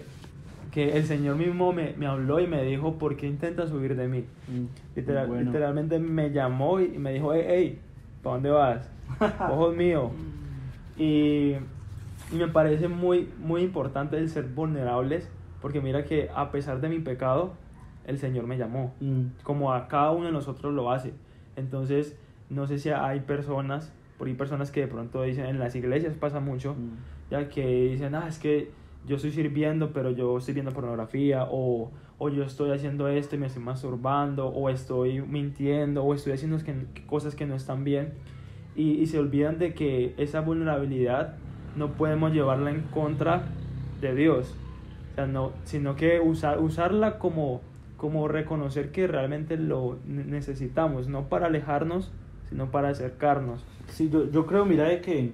que 0.70 0.96
el 0.96 1.04
Señor 1.04 1.36
mismo 1.36 1.72
me, 1.72 1.94
me 1.96 2.06
habló 2.06 2.40
y 2.40 2.46
me 2.46 2.62
dijo, 2.64 2.98
¿por 2.98 3.16
qué 3.16 3.26
intentas 3.26 3.72
huir 3.72 3.96
de 3.96 4.08
mí? 4.08 4.24
Mm, 4.48 4.64
Literal- 4.96 5.26
bueno. 5.28 5.44
Literalmente 5.50 5.98
me 5.98 6.30
llamó 6.30 6.80
y 6.80 6.88
me 6.98 7.12
dijo, 7.14 7.32
hey, 7.34 7.44
hey, 7.46 7.80
¿para 8.22 8.34
dónde 8.34 8.50
vas? 8.50 8.90
Ojos 9.50 9.74
míos. 9.76 10.10
Y, 10.96 11.52
y 12.32 12.36
me 12.36 12.48
parece 12.48 12.88
muy, 12.88 13.28
muy 13.38 13.62
importante 13.62 14.16
el 14.16 14.28
ser 14.28 14.44
vulnerables, 14.46 15.28
porque 15.60 15.80
mira 15.80 16.04
que 16.04 16.28
a 16.34 16.50
pesar 16.52 16.80
de 16.80 16.88
mi 16.88 16.98
pecado, 17.00 17.54
el 18.06 18.18
Señor 18.18 18.46
me 18.46 18.56
llamó, 18.58 18.92
Mm. 19.00 19.26
como 19.42 19.72
a 19.72 19.88
cada 19.88 20.10
uno 20.10 20.26
de 20.26 20.32
nosotros 20.32 20.72
lo 20.74 20.90
hace. 20.90 21.12
Entonces, 21.56 22.16
no 22.50 22.66
sé 22.66 22.78
si 22.78 22.90
hay 22.90 23.20
personas, 23.20 23.92
por 24.18 24.28
ahí 24.28 24.34
personas 24.34 24.70
que 24.70 24.80
de 24.80 24.88
pronto 24.88 25.22
dicen, 25.22 25.46
en 25.46 25.58
las 25.58 25.74
iglesias 25.74 26.14
pasa 26.14 26.40
mucho, 26.40 26.74
Mm. 26.74 27.30
ya 27.30 27.48
que 27.48 27.90
dicen, 27.90 28.14
ah, 28.14 28.26
es 28.28 28.38
que 28.38 28.70
yo 29.06 29.16
estoy 29.16 29.32
sirviendo, 29.32 29.92
pero 29.92 30.10
yo 30.10 30.38
estoy 30.38 30.54
viendo 30.54 30.72
pornografía, 30.72 31.46
o, 31.50 31.90
o 32.18 32.28
yo 32.28 32.44
estoy 32.44 32.70
haciendo 32.70 33.08
esto 33.08 33.36
y 33.36 33.38
me 33.38 33.46
estoy 33.46 33.62
masturbando, 33.62 34.48
o 34.48 34.70
estoy 34.70 35.20
mintiendo, 35.20 36.04
o 36.04 36.14
estoy 36.14 36.32
haciendo 36.32 36.58
cosas 37.06 37.34
que 37.34 37.44
no 37.46 37.54
están 37.54 37.84
bien, 37.84 38.14
y, 38.76 38.92
y 38.92 39.06
se 39.06 39.18
olvidan 39.18 39.58
de 39.58 39.74
que 39.74 40.14
esa 40.16 40.40
vulnerabilidad 40.40 41.36
no 41.76 41.92
podemos 41.92 42.32
llevarla 42.32 42.70
en 42.70 42.82
contra 42.82 43.44
de 44.00 44.14
Dios, 44.14 44.54
o 45.12 45.14
sea, 45.16 45.26
no, 45.26 45.52
sino 45.64 45.96
que 45.96 46.20
usar, 46.20 46.60
usarla 46.60 47.18
como, 47.18 47.60
como 48.04 48.28
reconocer 48.28 48.92
que 48.92 49.06
realmente 49.06 49.56
lo 49.56 49.96
ne- 50.06 50.24
necesitamos, 50.24 51.08
no 51.08 51.30
para 51.30 51.46
alejarnos, 51.46 52.12
sino 52.50 52.70
para 52.70 52.90
acercarnos. 52.90 53.64
Sí, 53.88 54.10
yo, 54.10 54.30
yo 54.30 54.44
creo, 54.44 54.66
mira, 54.66 54.84
de 54.84 55.00
que 55.00 55.32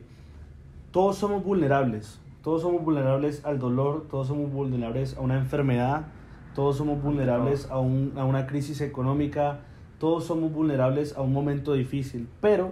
todos 0.92 1.16
somos 1.16 1.42
vulnerables. 1.42 2.20
Todos 2.44 2.62
somos 2.62 2.84
vulnerables 2.84 3.44
al 3.44 3.58
dolor, 3.58 4.06
todos 4.08 4.28
somos 4.28 4.52
vulnerables 4.52 5.16
a 5.16 5.20
una 5.20 5.36
enfermedad, 5.36 6.06
todos 6.54 6.76
somos 6.76 7.02
vulnerables 7.02 7.68
a, 7.72 7.80
un- 7.80 8.12
a 8.14 8.24
una 8.24 8.46
crisis 8.46 8.80
económica, 8.82 9.62
todos 9.98 10.22
somos 10.26 10.52
vulnerables 10.52 11.16
a 11.16 11.22
un 11.22 11.32
momento 11.32 11.72
difícil. 11.72 12.28
Pero 12.40 12.70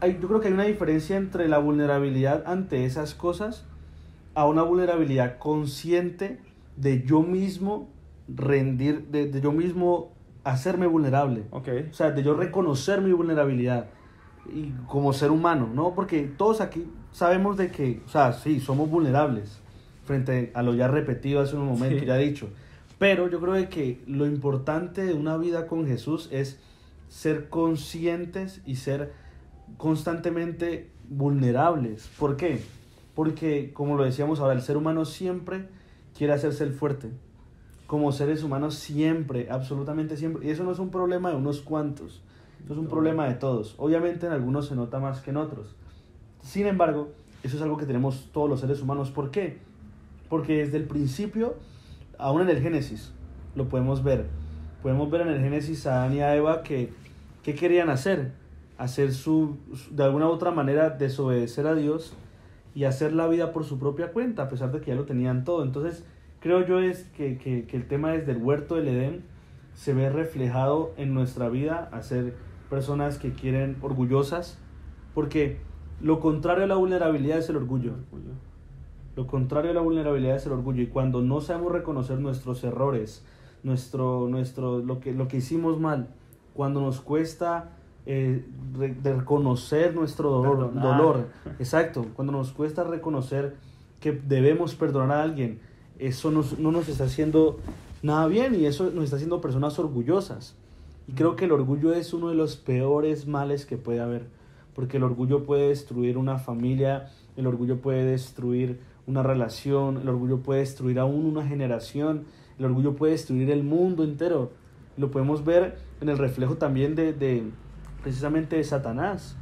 hay, 0.00 0.20
yo 0.22 0.28
creo 0.28 0.38
que 0.40 0.46
hay 0.46 0.54
una 0.54 0.62
diferencia 0.66 1.16
entre 1.16 1.48
la 1.48 1.58
vulnerabilidad 1.58 2.44
ante 2.46 2.84
esas 2.84 3.16
cosas 3.16 3.66
a 4.36 4.46
una 4.46 4.62
vulnerabilidad 4.62 5.36
consciente 5.38 6.38
de 6.76 7.02
yo 7.02 7.22
mismo 7.22 7.88
rendir, 8.28 9.08
de, 9.08 9.26
de 9.30 9.40
yo 9.40 9.52
mismo 9.52 10.12
hacerme 10.44 10.86
vulnerable. 10.86 11.44
O 11.50 11.62
sea, 11.94 12.10
de 12.10 12.22
yo 12.22 12.34
reconocer 12.34 13.00
mi 13.00 13.12
vulnerabilidad 13.12 13.86
y 14.52 14.70
como 14.86 15.12
ser 15.12 15.30
humano, 15.30 15.68
¿no? 15.74 15.94
Porque 15.94 16.22
todos 16.22 16.60
aquí 16.60 16.86
sabemos 17.12 17.56
de 17.56 17.70
que, 17.70 18.02
o 18.06 18.08
sea, 18.08 18.32
sí, 18.32 18.60
somos 18.60 18.88
vulnerables 18.90 19.60
frente 20.04 20.52
a 20.54 20.62
lo 20.62 20.74
ya 20.74 20.88
repetido 20.88 21.40
hace 21.42 21.56
un 21.56 21.66
momento, 21.66 22.00
Sí. 22.00 22.06
ya 22.06 22.16
dicho. 22.16 22.48
Pero 22.98 23.28
yo 23.28 23.40
creo 23.40 23.52
de 23.52 23.68
que 23.68 24.00
lo 24.06 24.26
importante 24.26 25.04
de 25.04 25.12
una 25.14 25.36
vida 25.36 25.66
con 25.66 25.86
Jesús 25.86 26.28
es 26.32 26.58
ser 27.08 27.48
conscientes 27.48 28.62
y 28.66 28.76
ser 28.76 29.12
constantemente 29.76 30.90
vulnerables. 31.08 32.08
¿Por 32.18 32.36
qué? 32.36 32.60
Porque, 33.14 33.72
como 33.72 33.96
lo 33.96 34.04
decíamos 34.04 34.40
ahora, 34.40 34.54
el 34.54 34.62
ser 34.62 34.76
humano 34.76 35.04
siempre 35.04 35.68
quiere 36.16 36.32
hacerse 36.32 36.64
el 36.64 36.72
fuerte. 36.72 37.10
Como 37.88 38.12
seres 38.12 38.44
humanos 38.44 38.76
siempre, 38.76 39.48
absolutamente 39.50 40.16
siempre. 40.16 40.46
Y 40.46 40.50
eso 40.50 40.62
no 40.62 40.70
es 40.70 40.78
un 40.78 40.90
problema 40.90 41.30
de 41.30 41.36
unos 41.36 41.60
cuantos. 41.62 42.22
Eso 42.62 42.74
es 42.74 42.78
un 42.78 42.84
No. 42.84 42.90
problema 42.90 43.26
de 43.26 43.34
todos. 43.34 43.74
Obviamente 43.78 44.26
en 44.26 44.32
algunos 44.32 44.68
se 44.68 44.76
nota 44.76 45.00
más 45.00 45.20
que 45.22 45.30
en 45.30 45.38
otros. 45.38 45.74
Sin 46.42 46.66
embargo, 46.66 47.08
eso 47.42 47.56
es 47.56 47.62
algo 47.62 47.76
que 47.78 47.86
tenemos 47.86 48.28
todos 48.32 48.48
los 48.48 48.60
seres 48.60 48.80
humanos. 48.82 49.10
¿Por 49.10 49.30
qué? 49.32 49.58
Porque 50.28 50.58
desde 50.58 50.76
el 50.76 50.84
principio, 50.84 51.54
aún 52.18 52.42
en 52.42 52.50
el 52.50 52.60
Génesis, 52.60 53.12
lo 53.56 53.68
podemos 53.68 54.04
ver. 54.04 54.26
Podemos 54.82 55.10
ver 55.10 55.22
en 55.22 55.28
el 55.28 55.40
Génesis 55.40 55.86
a 55.86 56.02
Adán 56.04 56.14
y 56.14 56.20
a 56.20 56.36
Eva 56.36 56.62
que, 56.62 56.92
¿qué 57.42 57.54
querían 57.54 57.88
hacer? 57.88 58.32
Hacer 58.76 59.12
su, 59.14 59.56
su- 59.74 59.96
de 59.96 60.04
alguna 60.04 60.26
u 60.28 60.30
otra 60.32 60.50
manera, 60.50 60.90
desobedecer 60.90 61.66
a 61.66 61.74
Dios 61.74 62.12
y 62.74 62.84
hacer 62.84 63.12
la 63.14 63.26
vida 63.28 63.50
por 63.52 63.64
su 63.64 63.78
propia 63.78 64.12
cuenta, 64.12 64.42
a 64.42 64.48
pesar 64.50 64.70
de 64.72 64.80
que 64.80 64.88
ya 64.90 64.94
lo 64.94 65.04
tenían 65.06 65.44
todo. 65.44 65.64
Entonces, 65.64 66.04
creo 66.40 66.66
yo 66.66 66.80
es 66.80 67.04
que, 67.16 67.38
que, 67.38 67.64
que 67.66 67.76
el 67.76 67.86
tema 67.86 68.12
desde 68.12 68.32
el 68.32 68.38
huerto 68.38 68.76
del 68.76 68.88
Edén 68.88 69.24
se 69.74 69.92
ve 69.94 70.10
reflejado 70.10 70.92
en 70.96 71.14
nuestra 71.14 71.48
vida, 71.48 71.88
a 71.92 72.02
ser 72.02 72.34
personas 72.70 73.18
que 73.18 73.32
quieren 73.32 73.76
orgullosas, 73.80 74.58
porque 75.14 75.58
lo 76.00 76.20
contrario 76.20 76.64
a 76.64 76.66
la 76.66 76.74
vulnerabilidad 76.76 77.38
es 77.38 77.48
el 77.48 77.56
orgullo. 77.56 77.92
Lo 79.16 79.26
contrario 79.26 79.70
a 79.72 79.74
la 79.74 79.80
vulnerabilidad 79.80 80.36
es 80.36 80.46
el 80.46 80.52
orgullo. 80.52 80.82
Y 80.82 80.86
cuando 80.86 81.22
no 81.22 81.40
sabemos 81.40 81.72
reconocer 81.72 82.20
nuestros 82.20 82.62
errores, 82.62 83.24
nuestro, 83.64 84.28
nuestro, 84.28 84.78
lo, 84.78 85.00
que, 85.00 85.12
lo 85.12 85.26
que 85.28 85.38
hicimos 85.38 85.80
mal, 85.80 86.08
cuando 86.54 86.80
nos 86.80 87.00
cuesta 87.00 87.70
eh, 88.06 88.44
re- 88.76 88.96
reconocer 89.02 89.94
nuestro 89.94 90.30
dolor, 90.30 90.68
Perdonar. 90.72 90.96
dolor, 90.98 91.26
exacto, 91.58 92.06
cuando 92.14 92.32
nos 92.32 92.52
cuesta 92.52 92.84
reconocer 92.84 93.56
que 94.00 94.12
debemos 94.12 94.74
perdonar 94.76 95.18
a 95.18 95.22
alguien, 95.24 95.58
eso 95.98 96.30
nos- 96.30 96.58
no 96.58 96.70
nos 96.72 96.88
está 96.88 97.04
haciendo 97.04 97.58
nada 98.02 98.26
bien 98.26 98.54
y 98.54 98.66
eso 98.66 98.90
nos 98.90 99.04
está 99.04 99.16
haciendo 99.16 99.40
personas 99.40 99.78
orgullosas. 99.78 100.54
Y 101.08 101.12
creo 101.12 101.36
que 101.36 101.46
el 101.46 101.52
orgullo 101.52 101.94
es 101.94 102.12
uno 102.12 102.28
de 102.28 102.34
los 102.34 102.56
peores 102.56 103.26
males 103.26 103.66
que 103.66 103.76
puede 103.76 104.00
haber, 104.00 104.26
porque 104.74 104.98
el 104.98 105.02
orgullo 105.04 105.44
puede 105.44 105.68
destruir 105.68 106.18
una 106.18 106.38
familia, 106.38 107.08
el 107.36 107.46
orgullo 107.46 107.80
puede 107.80 108.04
destruir 108.04 108.80
una 109.06 109.22
relación, 109.22 109.96
el 110.02 110.08
orgullo 110.08 110.38
puede 110.40 110.60
destruir 110.60 110.98
aún 110.98 111.24
una 111.24 111.46
generación, 111.46 112.24
el 112.58 112.64
orgullo 112.66 112.94
puede 112.94 113.12
destruir 113.12 113.50
el 113.50 113.62
mundo 113.64 114.04
entero. 114.04 114.50
Lo 114.98 115.10
podemos 115.10 115.44
ver 115.44 115.78
en 116.00 116.08
el 116.10 116.18
reflejo 116.18 116.56
también 116.56 116.94
de, 116.94 117.12
de 117.12 117.44
precisamente 118.02 118.56
de 118.56 118.64
Satanás. 118.64 119.36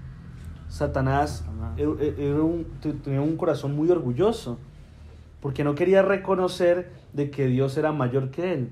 Satanás 0.69 1.45
era- 1.77 2.43
un- 2.43 2.67
tenía 3.03 3.21
un 3.21 3.37
corazón 3.37 3.75
muy 3.75 3.91
orgulloso, 3.91 4.59
porque 5.41 5.65
no 5.65 5.75
quería 5.75 6.03
reconocer 6.03 6.91
de 7.13 7.31
que 7.31 7.47
Dios 7.47 7.77
era 7.77 7.93
mayor 7.93 8.31
que 8.31 8.53
él. 8.53 8.71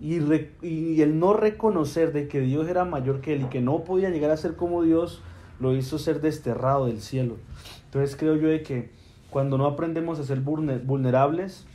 Y, 0.00 0.18
re- 0.18 0.52
y 0.62 1.02
el 1.02 1.18
no 1.18 1.34
reconocer 1.34 2.12
de 2.12 2.26
que 2.26 2.40
Dios 2.40 2.68
era 2.68 2.84
mayor 2.84 3.20
que 3.20 3.34
él 3.34 3.42
y 3.42 3.44
que 3.46 3.60
no 3.60 3.84
podía 3.84 4.08
llegar 4.10 4.30
a 4.30 4.36
ser 4.36 4.56
como 4.56 4.82
Dios, 4.82 5.22
lo 5.60 5.74
hizo 5.76 5.98
ser 5.98 6.22
desterrado 6.22 6.86
del 6.86 7.00
cielo. 7.02 7.36
Entonces 7.84 8.16
creo 8.16 8.36
yo 8.36 8.48
de 8.48 8.62
que 8.62 8.90
cuando 9.28 9.58
no 9.58 9.66
aprendemos 9.66 10.18
a 10.18 10.24
ser 10.24 10.42
vulne- 10.42 10.82
vulnerables, 10.82 11.66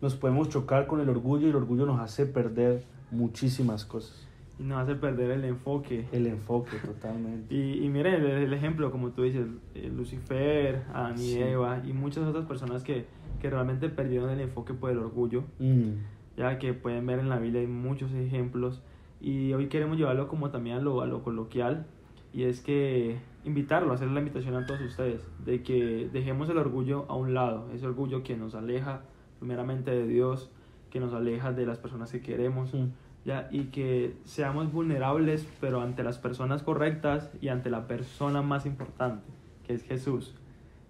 nos 0.00 0.14
podemos 0.14 0.48
chocar 0.48 0.86
con 0.86 1.00
el 1.00 1.08
orgullo 1.10 1.46
y 1.46 1.50
el 1.50 1.56
orgullo 1.56 1.84
nos 1.84 2.00
hace 2.00 2.24
perder 2.26 2.84
muchísimas 3.10 3.84
cosas. 3.84 4.26
Y 4.58 4.62
nos 4.62 4.82
hace 4.82 4.94
perder 4.94 5.32
el 5.32 5.44
enfoque. 5.44 6.06
El 6.12 6.26
enfoque 6.26 6.76
totalmente. 6.84 7.52
Y, 7.54 7.84
y 7.84 7.88
miren 7.88 8.14
el, 8.14 8.26
el 8.26 8.52
ejemplo, 8.52 8.90
como 8.90 9.10
tú 9.10 9.22
dices, 9.22 9.46
eh, 9.74 9.90
Lucifer, 9.94 10.84
Adán 10.92 11.14
y 11.18 11.32
Sí. 11.34 11.40
Eva 11.42 11.82
y 11.84 11.92
muchas 11.92 12.24
otras 12.24 12.46
personas 12.46 12.84
que, 12.84 13.06
que 13.40 13.50
realmente 13.50 13.88
perdieron 13.88 14.30
el 14.30 14.40
enfoque 14.40 14.72
por 14.74 14.90
el 14.90 14.98
orgullo, 14.98 15.44
Mm, 15.58 15.90
ya 16.36 16.58
que 16.58 16.72
pueden 16.72 17.04
ver 17.06 17.18
en 17.18 17.28
la 17.28 17.38
Biblia 17.38 17.60
hay 17.60 17.66
muchos 17.66 18.12
ejemplos. 18.12 18.80
Y 19.20 19.52
hoy 19.54 19.68
queremos 19.68 19.96
llevarlo 19.96 20.28
como 20.28 20.50
también 20.50 20.76
a 20.76 20.80
lo, 20.80 21.00
a 21.00 21.06
lo 21.06 21.22
coloquial, 21.22 21.86
y 22.32 22.44
es 22.44 22.60
que 22.60 23.16
invitarlo, 23.44 23.92
hacer 23.92 24.08
la 24.08 24.20
invitación 24.20 24.54
a 24.54 24.66
todos 24.66 24.80
ustedes, 24.82 25.26
de 25.44 25.62
que 25.62 26.08
dejemos 26.12 26.48
el 26.48 26.58
orgullo 26.58 27.06
a 27.08 27.14
un 27.16 27.34
lado, 27.34 27.68
ese 27.72 27.86
orgullo 27.86 28.22
que 28.22 28.36
nos 28.36 28.54
aleja 28.54 29.02
primeramente 29.38 29.90
de 29.90 30.06
Dios, 30.06 30.50
que 30.90 31.00
nos 31.00 31.12
aleja 31.14 31.52
de 31.52 31.66
las 31.66 31.78
personas 31.78 32.10
que 32.12 32.20
queremos, 32.20 32.72
mm. 32.74 32.86
¿Ya? 33.24 33.48
y 33.50 33.64
que 33.64 34.16
seamos 34.24 34.72
vulnerables, 34.72 35.46
pero 35.60 35.80
ante 35.80 36.02
las 36.02 36.18
personas 36.18 36.62
correctas 36.62 37.30
y 37.40 37.48
ante 37.48 37.70
la 37.70 37.86
persona 37.86 38.42
más 38.42 38.66
importante, 38.66 39.24
que 39.66 39.74
es 39.74 39.84
Jesús, 39.84 40.34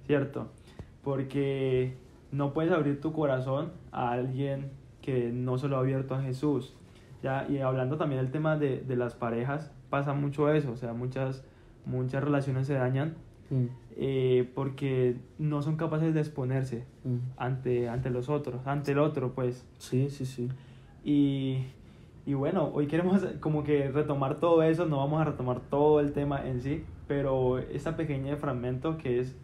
¿cierto? 0.07 0.49
Porque 1.03 1.97
no 2.33 2.53
puedes 2.53 2.73
abrir 2.73 3.01
tu 3.01 3.13
corazón 3.13 3.73
a 3.93 4.13
alguien 4.13 4.71
que 5.03 5.31
no 5.33 5.59
se 5.59 5.69
lo 5.69 5.77
ha 5.77 5.81
abierto 5.81 6.15
a 6.15 6.23
Jesús, 6.23 6.75
¿ya? 7.23 7.47
Y 7.49 7.59
hablando 7.59 7.97
también 7.97 8.21
del 8.23 8.31
tema 8.31 8.57
de, 8.57 8.81
de 8.81 8.97
las 8.97 9.15
parejas, 9.15 9.71
pasa 9.91 10.15
mucho 10.15 10.51
eso, 10.53 10.73
o 10.73 10.77
sea, 10.77 10.93
muchas, 10.93 11.45
muchas 11.85 12.25
relaciones 12.25 12.67
se 12.67 12.75
dañan 12.75 13.17
Mm, 13.51 13.67
eh, 13.97 14.51
porque 14.55 15.17
no 15.39 15.63
son 15.63 15.77
capaces 15.77 16.15
de 16.15 16.21
exponerse 16.21 16.85
mm. 17.05 17.17
ante, 17.37 17.89
ante 17.89 18.11
los 18.11 18.29
otros, 18.29 18.67
ante 18.67 18.93
el 18.93 18.99
otro, 18.99 19.35
pues. 19.35 19.67
Sí, 19.79 20.11
sí, 20.11 20.25
sí. 20.27 20.49
Y, 21.05 21.67
y 22.27 22.33
bueno, 22.33 22.71
hoy 22.73 22.87
queremos 22.87 23.23
como 23.41 23.65
que 23.65 23.91
retomar 23.91 24.37
todo 24.37 24.63
eso, 24.63 24.87
no 24.87 24.97
vamos 24.99 25.21
a 25.21 25.25
retomar 25.25 25.61
todo 25.61 26.01
el 26.01 26.13
tema 26.13 26.47
en 26.47 26.63
sí, 26.63 26.85
pero 27.07 27.59
esta 27.59 27.97
pequeña 27.97 28.37
fragmento 28.37 28.97
que 28.97 29.21
es, 29.21 29.37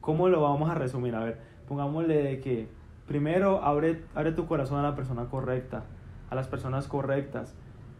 ¿cómo 0.00 0.28
lo 0.28 0.40
vamos 0.40 0.70
a 0.70 0.74
resumir? 0.74 1.16
A 1.16 1.24
ver, 1.24 1.40
pongámosle 1.66 2.38
que 2.40 2.68
primero 3.08 3.64
abre, 3.64 4.02
abre 4.14 4.30
tu 4.30 4.46
corazón 4.46 4.78
a 4.78 4.82
la 4.82 4.94
persona 4.94 5.24
correcta, 5.24 5.82
a 6.30 6.36
las 6.36 6.46
personas 6.46 6.86
correctas. 6.86 7.56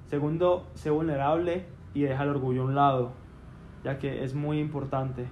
Segundo, 0.06 0.68
sé 0.75 0.90
vulnerable 0.90 1.64
y 1.92 2.02
deja 2.02 2.23
el 2.23 2.28
orgullo 2.28 2.62
a 2.62 2.64
un 2.66 2.75
lado, 2.76 3.12
ya 3.82 3.99
que 3.99 4.23
es 4.23 4.35
muy 4.35 4.61
importante. 4.61 5.26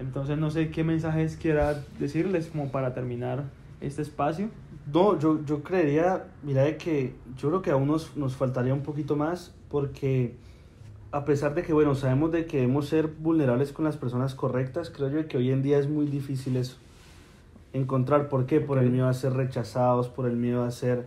Entonces 0.00 0.36
no 0.36 0.50
sé 0.50 0.70
qué 0.70 0.84
mensajes 0.84 1.38
quiera 1.38 1.82
decirles 1.98 2.48
como 2.48 2.70
para 2.70 2.92
terminar 2.92 3.44
este 3.80 4.02
espacio. 4.02 4.50
No, 4.90 5.18
yo, 5.18 5.44
yo 5.44 5.62
creería, 5.62 6.26
mira, 6.42 6.64
de 6.64 6.76
que 6.76 7.14
yo 7.36 7.48
creo 7.48 7.62
que 7.62 7.70
aún 7.70 7.86
nos, 7.86 8.16
nos 8.16 8.34
faltaría 8.34 8.74
un 8.74 8.82
poquito 8.82 9.14
más 9.16 9.54
porque 9.68 10.34
a 11.12 11.26
pesar 11.26 11.54
de 11.54 11.62
que, 11.62 11.74
bueno, 11.74 11.94
sabemos 11.94 12.32
de 12.32 12.46
que 12.46 12.56
debemos 12.56 12.88
ser 12.88 13.06
vulnerables 13.06 13.72
con 13.72 13.84
las 13.84 13.98
personas 13.98 14.34
correctas, 14.34 14.90
creo 14.90 15.10
yo 15.10 15.28
que 15.28 15.36
hoy 15.36 15.50
en 15.50 15.62
día 15.62 15.78
es 15.78 15.88
muy 15.88 16.06
difícil 16.06 16.56
eso. 16.56 16.78
Encontrar, 17.74 18.28
¿por 18.28 18.46
qué? 18.46 18.60
Por 18.60 18.78
el 18.78 18.90
miedo 18.90 19.06
a 19.06 19.12
ser 19.12 19.34
rechazados, 19.34 20.08
por 20.08 20.26
el 20.26 20.36
miedo 20.36 20.64
a 20.64 20.70
ser 20.70 21.06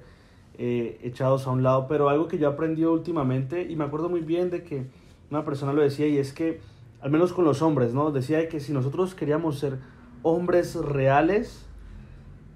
eh, 0.59 0.99
echados 1.03 1.47
a 1.47 1.51
un 1.51 1.63
lado. 1.63 1.87
Pero 1.87 2.09
algo 2.09 2.27
que 2.27 2.37
yo 2.37 2.47
aprendí 2.47 2.85
últimamente, 2.85 3.63
y 3.63 3.75
me 3.75 3.83
acuerdo 3.83 4.07
muy 4.07 4.21
bien 4.21 4.51
de 4.51 4.63
que 4.63 4.85
una 5.31 5.43
persona 5.43 5.73
lo 5.73 5.81
decía, 5.81 6.07
y 6.07 6.19
es 6.19 6.33
que, 6.33 6.61
al 7.01 7.09
menos 7.09 7.33
con 7.33 7.43
los 7.43 7.63
hombres, 7.63 7.95
¿no? 7.95 8.11
Decía 8.11 8.47
que 8.47 8.59
si 8.59 8.73
nosotros 8.73 9.15
queríamos 9.15 9.57
ser 9.57 9.79
hombres 10.21 10.75
reales 10.75 11.64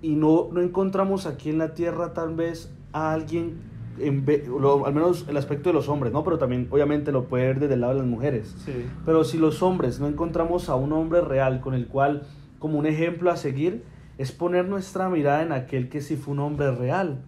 y 0.02 0.16
no, 0.16 0.50
no 0.52 0.62
encontramos 0.62 1.26
aquí 1.26 1.50
en 1.50 1.58
la 1.58 1.74
tierra 1.74 2.14
tal 2.14 2.36
vez 2.36 2.72
a 2.94 3.14
alguien 3.14 3.58
en 4.00 4.26
lo, 4.48 4.86
al 4.86 4.94
menos 4.94 5.26
el 5.28 5.38
aspecto 5.38 5.70
de 5.70 5.74
los 5.74 5.90
hombres, 5.90 6.14
¿no? 6.14 6.24
Pero 6.24 6.38
también 6.38 6.68
obviamente 6.72 7.12
lo 7.12 7.26
puede 7.26 7.48
ver 7.48 7.60
desde 7.60 7.74
el 7.74 7.82
lado 7.82 7.94
de 7.94 8.00
las 8.00 8.08
mujeres. 8.08 8.56
Sí. 8.66 8.86
Pero 9.06 9.24
si 9.24 9.38
los 9.38 9.62
hombres 9.62 10.00
no 10.00 10.08
encontramos 10.08 10.70
a 10.70 10.76
un 10.76 10.94
hombre 10.94 11.22
real 11.22 11.60
con 11.60 11.74
el 11.74 11.88
cual, 11.88 12.24
como 12.60 12.80
un 12.80 12.86
ejemplo 12.86 13.30
a 13.30 13.36
seguir, 13.36 13.84
es 14.18 14.32
poner 14.32 14.68
nuestra 14.68 15.10
mirada 15.10 15.44
en 15.44 15.52
aquel 15.52 15.90
que 15.90 16.02
sí 16.02 16.16
fue 16.16 16.34
un 16.34 16.40
hombre 16.40 16.72
real 16.72 17.22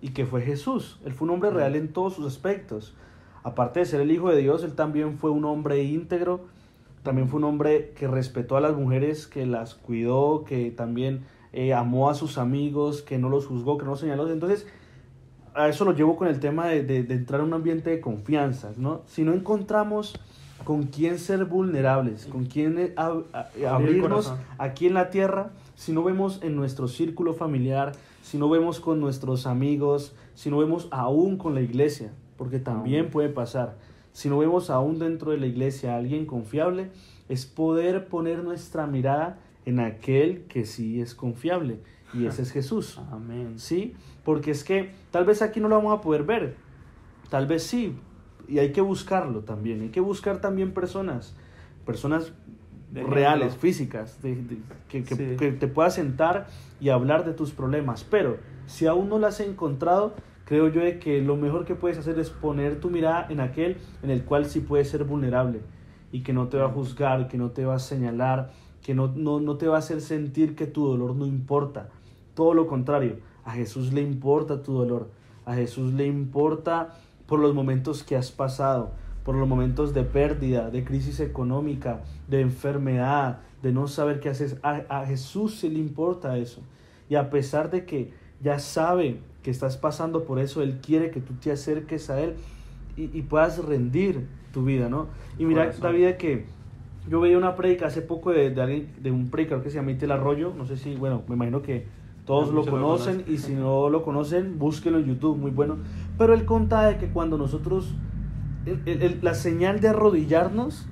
y 0.00 0.10
que 0.10 0.26
fue 0.26 0.42
Jesús. 0.42 0.98
Él 1.04 1.12
fue 1.12 1.26
un 1.28 1.34
hombre 1.34 1.50
real 1.50 1.76
en 1.76 1.88
todos 1.88 2.14
sus 2.14 2.26
aspectos. 2.26 2.94
Aparte 3.42 3.80
de 3.80 3.86
ser 3.86 4.00
el 4.00 4.10
Hijo 4.10 4.30
de 4.30 4.38
Dios, 4.38 4.62
él 4.64 4.74
también 4.74 5.18
fue 5.18 5.30
un 5.30 5.44
hombre 5.44 5.82
íntegro, 5.82 6.46
también 7.02 7.28
fue 7.28 7.38
un 7.38 7.44
hombre 7.44 7.92
que 7.96 8.06
respetó 8.06 8.56
a 8.56 8.60
las 8.60 8.76
mujeres, 8.76 9.26
que 9.26 9.46
las 9.46 9.74
cuidó, 9.74 10.44
que 10.44 10.70
también 10.70 11.24
eh, 11.52 11.74
amó 11.74 12.10
a 12.10 12.14
sus 12.14 12.38
amigos, 12.38 13.02
que 13.02 13.18
no 13.18 13.28
los 13.28 13.46
juzgó, 13.46 13.78
que 13.78 13.84
no 13.84 13.92
los 13.92 14.00
señaló. 14.00 14.30
Entonces, 14.30 14.66
a 15.54 15.68
eso 15.68 15.84
lo 15.84 15.92
llevo 15.92 16.16
con 16.16 16.28
el 16.28 16.40
tema 16.40 16.68
de, 16.68 16.82
de, 16.82 17.14
entrar 17.14 17.40
a 17.40 17.44
un 17.44 17.52
ambiente 17.52 17.90
de 17.90 18.00
confianza, 18.00 18.72
¿no? 18.76 19.02
Si 19.06 19.24
no 19.24 19.32
encontramos 19.32 20.14
con 20.64 20.84
quién 20.84 21.18
ser 21.18 21.44
vulnerables, 21.44 22.26
con 22.26 22.44
quién 22.44 22.78
eh, 22.78 22.94
abrirnos 23.66 24.32
aquí 24.58 24.86
en 24.86 24.94
la 24.94 25.10
tierra, 25.10 25.50
si 25.74 25.92
no 25.92 26.04
vemos 26.04 26.40
en 26.42 26.56
nuestro 26.56 26.88
círculo 26.88 27.34
familiar, 27.34 27.92
si 28.22 28.38
no 28.38 28.48
vemos 28.48 28.80
con 28.80 29.00
nuestros 29.00 29.46
amigos, 29.46 30.14
si 30.34 30.50
no 30.50 30.58
vemos 30.58 30.88
aún 30.90 31.36
con 31.36 31.54
la 31.54 31.62
iglesia, 31.62 32.12
porque 32.36 32.58
también 32.58 33.10
puede 33.10 33.28
pasar, 33.28 33.76
si 34.12 34.28
no 34.28 34.38
vemos 34.38 34.70
aún 34.70 34.98
dentro 34.98 35.30
de 35.30 35.38
la 35.38 35.46
iglesia 35.46 35.94
a 35.94 35.96
alguien 35.96 36.26
confiable, 36.26 36.90
es 37.28 37.46
poder 37.46 38.08
poner 38.08 38.42
nuestra 38.44 38.86
mirada 38.86 39.38
en 39.70 39.80
aquel 39.80 40.42
que 40.42 40.66
sí 40.66 41.00
es 41.00 41.14
confiable, 41.14 41.80
y 42.12 42.26
ese 42.26 42.42
es 42.42 42.52
Jesús. 42.52 43.00
Amén. 43.10 43.58
¿Sí? 43.58 43.94
Porque 44.24 44.50
es 44.50 44.64
que 44.64 44.90
tal 45.10 45.24
vez 45.24 45.42
aquí 45.42 45.60
no 45.60 45.68
lo 45.68 45.76
vamos 45.76 45.98
a 45.98 46.00
poder 46.02 46.24
ver, 46.24 46.56
tal 47.30 47.46
vez 47.46 47.62
sí, 47.62 47.96
y 48.48 48.58
hay 48.58 48.72
que 48.72 48.80
buscarlo 48.80 49.40
también, 49.40 49.80
hay 49.80 49.88
que 49.90 50.00
buscar 50.00 50.40
también 50.40 50.72
personas, 50.72 51.34
personas 51.86 52.32
reales, 52.92 53.56
físicas, 53.56 54.18
que, 54.88 55.04
que, 55.04 55.52
te 55.52 55.68
puedas 55.68 55.94
sentar 55.94 56.48
y 56.80 56.88
hablar 56.88 57.24
de 57.24 57.32
tus 57.32 57.52
problemas, 57.52 58.04
pero 58.04 58.38
si 58.66 58.86
aún 58.86 59.08
no 59.08 59.18
las 59.18 59.38
he 59.40 59.46
encontrado, 59.46 60.14
creo 60.44 60.68
yo 60.68 60.80
de 60.80 60.98
que 60.98 61.22
lo 61.22 61.36
mejor 61.36 61.64
que 61.64 61.76
puedes 61.76 61.96
hacer 61.98 62.18
es 62.18 62.30
poner 62.30 62.80
tu 62.80 62.90
mirada 62.90 63.26
en 63.30 63.38
aquel 63.38 63.76
en 64.02 64.10
el 64.10 64.24
cual 64.24 64.46
sí 64.46 64.60
puedes 64.60 64.90
ser 64.90 65.04
vulnerable 65.04 65.60
y 66.10 66.22
que 66.22 66.32
no 66.32 66.48
te 66.48 66.56
va 66.56 66.66
a 66.66 66.70
juzgar, 66.70 67.28
que 67.28 67.38
no 67.38 67.50
te 67.50 67.64
va 67.64 67.76
a 67.76 67.78
señalar, 67.78 68.50
que 68.82 68.94
no, 68.94 69.08
no, 69.08 69.40
no 69.40 69.56
te 69.56 69.68
va 69.68 69.76
a 69.76 69.80
hacer 69.80 70.00
sentir 70.00 70.54
que 70.54 70.66
tu 70.66 70.86
dolor 70.86 71.14
no 71.14 71.26
importa. 71.26 71.90
Todo 72.34 72.54
lo 72.54 72.66
contrario, 72.66 73.18
a 73.44 73.52
Jesús 73.52 73.92
le 73.92 74.02
importa 74.02 74.62
tu 74.62 74.72
dolor, 74.74 75.10
a 75.44 75.54
Jesús 75.54 75.92
le 75.92 76.06
importa 76.06 76.96
por 77.26 77.38
los 77.38 77.54
momentos 77.54 78.02
que 78.02 78.16
has 78.16 78.30
pasado, 78.30 78.92
por 79.24 79.34
los 79.34 79.48
momentos 79.48 79.94
de 79.94 80.04
pérdida, 80.04 80.70
de 80.70 80.84
crisis 80.84 81.20
económica, 81.20 82.02
de 82.28 82.40
enfermedad, 82.40 83.40
de 83.62 83.72
no 83.72 83.88
saber 83.88 84.20
qué 84.20 84.30
haces. 84.30 84.56
A, 84.62 85.04
Jesús 85.06 85.56
sí 85.60 85.68
le 85.68 85.78
importa 85.78 86.36
eso. 86.38 86.62
Y 87.08 87.16
a 87.16 87.30
pesar 87.30 87.70
de 87.70 87.84
que 87.84 88.12
ya 88.42 88.58
sabe 88.58 89.20
que 89.42 89.50
estás 89.50 89.76
pasando 89.76 90.24
por 90.24 90.38
eso, 90.38 90.62
Él 90.62 90.78
quiere 90.80 91.10
que 91.10 91.20
tú 91.20 91.34
te 91.34 91.52
acerques 91.52 92.10
a 92.10 92.20
Él 92.20 92.36
y, 92.96 93.22
puedas 93.22 93.64
rendir 93.64 94.26
tu 94.52 94.64
vida, 94.64 94.88
¿no? 94.88 95.06
Y 95.38 95.44
mira, 95.44 95.70
David, 95.70 96.16
que 96.16 96.46
yo 97.08 97.20
veía 97.20 97.38
una 97.38 97.54
predica 97.54 97.86
hace 97.86 98.02
poco 98.02 98.30
de, 98.30 98.50
de, 98.50 98.62
alguien, 98.62 98.92
de 99.00 99.10
un 99.10 99.30
predicador 99.30 99.62
que 99.62 99.70
se 99.70 99.76
llama 99.76 99.92
Itel 99.92 100.12
Arroyo, 100.12 100.52
no 100.56 100.66
sé 100.66 100.76
si, 100.76 100.96
bueno, 100.96 101.22
me 101.28 101.34
imagino 101.34 101.62
que 101.62 101.86
todos 102.24 102.52
lo 102.52 102.64
conocen 102.64 103.24
y 103.26 103.38
si 103.38 103.54
no 103.54 103.88
lo 103.88 104.02
conocen, 104.02 104.58
búsquenlo 104.58 104.98
en 105.00 105.06
YouTube, 105.06 105.36
muy 105.36 105.50
bueno. 105.50 105.78
Pero 106.16 106.34
él 106.34 106.44
contaba 106.44 106.86
de 106.86 106.96
que 106.96 107.08
cuando 107.08 107.36
nosotros, 107.38 107.92
la 109.22 109.34
señal 109.34 109.80
de 109.80 109.88
arrodillarnos 109.88 110.86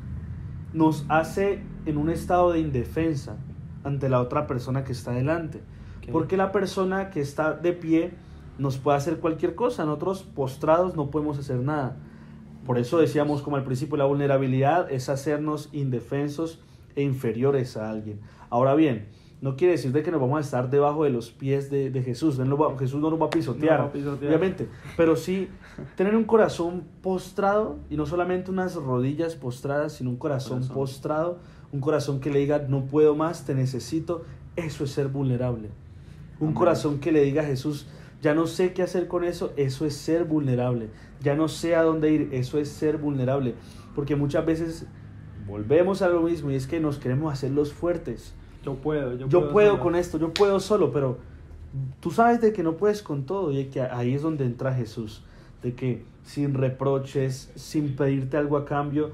nos 0.72 1.04
hace 1.08 1.62
en 1.86 1.96
un 1.96 2.10
estado 2.10 2.52
de 2.52 2.60
indefensa 2.60 3.36
ante 3.84 4.08
la 4.08 4.20
otra 4.20 4.46
persona 4.46 4.82
que 4.84 4.92
está 4.92 5.12
delante. 5.12 5.62
Porque 6.10 6.36
la 6.36 6.52
persona 6.52 7.10
que 7.10 7.20
está 7.20 7.52
de 7.52 7.72
pie 7.72 8.12
nos 8.58 8.78
puede 8.78 8.96
hacer 8.96 9.18
cualquier 9.18 9.54
cosa, 9.54 9.84
nosotros 9.84 10.22
postrados 10.22 10.96
no 10.96 11.10
podemos 11.10 11.38
hacer 11.38 11.58
nada. 11.58 11.96
Por 12.68 12.76
eso 12.76 12.98
decíamos 12.98 13.40
como 13.40 13.56
al 13.56 13.64
principio, 13.64 13.96
la 13.96 14.04
vulnerabilidad 14.04 14.92
es 14.92 15.08
hacernos 15.08 15.70
indefensos 15.72 16.60
e 16.96 17.02
inferiores 17.02 17.78
a 17.78 17.88
alguien. 17.88 18.20
Ahora 18.50 18.74
bien, 18.74 19.06
no 19.40 19.56
quiere 19.56 19.72
decir 19.72 19.90
de 19.90 20.02
que 20.02 20.10
nos 20.10 20.20
vamos 20.20 20.36
a 20.36 20.40
estar 20.42 20.68
debajo 20.68 21.04
de 21.04 21.08
los 21.08 21.30
pies 21.30 21.70
de, 21.70 21.90
Jesús. 22.04 22.36
Jesús 22.78 23.00
no 23.00 23.08
nos 23.08 23.22
va 23.22 23.24
a, 23.24 23.30
pisotear, 23.30 23.80
obviamente. 23.80 24.68
Pero 24.98 25.16
sí 25.16 25.48
tener 25.96 26.14
un 26.14 26.24
corazón 26.24 26.84
postrado 27.00 27.78
y 27.88 27.96
no 27.96 28.04
solamente 28.04 28.50
unas 28.50 28.74
rodillas 28.74 29.34
postradas, 29.34 29.94
sino 29.94 30.10
un 30.10 30.16
corazón, 30.16 30.68
postrado, 30.68 31.38
un 31.72 31.80
corazón 31.80 32.20
que 32.20 32.28
le 32.28 32.40
diga, 32.40 32.66
no 32.68 32.84
puedo 32.84 33.14
más, 33.14 33.46
te 33.46 33.54
necesito. 33.54 34.24
Eso 34.56 34.84
es 34.84 34.90
ser 34.90 35.08
vulnerable. 35.08 35.70
Un 36.38 36.52
corazón 36.52 36.98
que 36.98 37.12
le 37.12 37.22
diga 37.22 37.40
a 37.40 37.46
Jesús, 37.46 37.86
ya 38.20 38.34
no 38.34 38.46
sé 38.46 38.72
qué 38.72 38.82
hacer 38.82 39.08
con 39.08 39.24
eso, 39.24 39.52
eso 39.56 39.86
es 39.86 39.94
ser 39.94 40.24
vulnerable. 40.24 40.88
Ya 41.20 41.34
no 41.34 41.48
sé 41.48 41.76
a 41.76 41.82
dónde 41.82 42.12
ir, 42.12 42.28
eso 42.32 42.58
es 42.58 42.68
ser 42.68 42.98
vulnerable. 42.98 43.54
Porque 43.94 44.16
muchas 44.16 44.44
veces 44.44 44.86
volvemos 45.46 46.02
a 46.02 46.08
lo 46.08 46.22
mismo 46.22 46.50
y 46.50 46.54
es 46.54 46.66
que 46.66 46.80
nos 46.80 46.98
queremos 46.98 47.32
hacer 47.32 47.50
los 47.50 47.72
fuertes 47.72 48.34
yo 48.64 48.76
puedo, 48.76 49.14
yo, 49.28 49.50
puedo, 49.50 49.80
con 49.80 49.94
esto, 49.94 50.18
yo 50.18 50.34
puedo 50.34 50.60
solo, 50.60 50.92
pero 50.92 51.18
tú 52.00 52.10
sabes 52.10 52.40
de 52.40 52.52
que 52.52 52.62
no 52.62 52.76
puedes 52.76 53.02
con 53.02 53.24
todo 53.24 53.52
y 53.52 53.66
que 53.66 53.80
ahí 53.80 54.14
es 54.14 54.22
donde 54.22 54.44
entra 54.44 54.74
Jesús, 54.74 55.22
de 55.62 55.74
que 55.74 56.04
sin 56.24 56.54
reproches, 56.54 57.52
sin 57.54 57.96
pedirte 57.96 58.36
algo 58.36 58.56
a 58.56 58.64
cambio, 58.64 59.12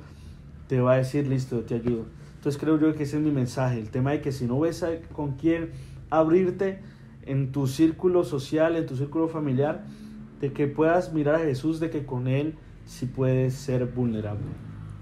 te 0.66 0.80
va 0.80 0.94
a 0.94 0.96
decir, 0.96 1.26
listo, 1.26 1.60
te 1.60 1.74
ayudo. 1.74 2.06
Entonces 2.36 2.60
creo 2.60 2.80
yo 2.80 2.94
que 2.94 3.04
ese 3.04 3.18
es 3.18 3.22
mi 3.22 3.30
mensaje, 3.30 3.78
el 3.78 3.90
tema 3.90 4.12
de 4.12 4.22
que 4.22 4.32
si 4.32 4.46
no 4.46 4.58
ves 4.58 4.84
con 5.12 5.32
quién 5.32 5.70
abrirte 6.10 6.80
en 7.26 7.52
tu 7.52 7.66
círculo 7.66 8.24
social, 8.24 8.76
en 8.76 8.86
tu 8.86 8.96
círculo 8.96 9.28
familiar, 9.28 9.84
de 10.40 10.52
que 10.52 10.66
puedas 10.66 11.12
mirar 11.12 11.36
a 11.36 11.38
Jesús, 11.40 11.80
de 11.80 11.90
que 11.90 12.04
con 12.04 12.28
Él 12.28 12.54
sí 12.84 13.06
puedes 13.06 13.54
ser 13.54 13.86
vulnerable. 13.86 14.44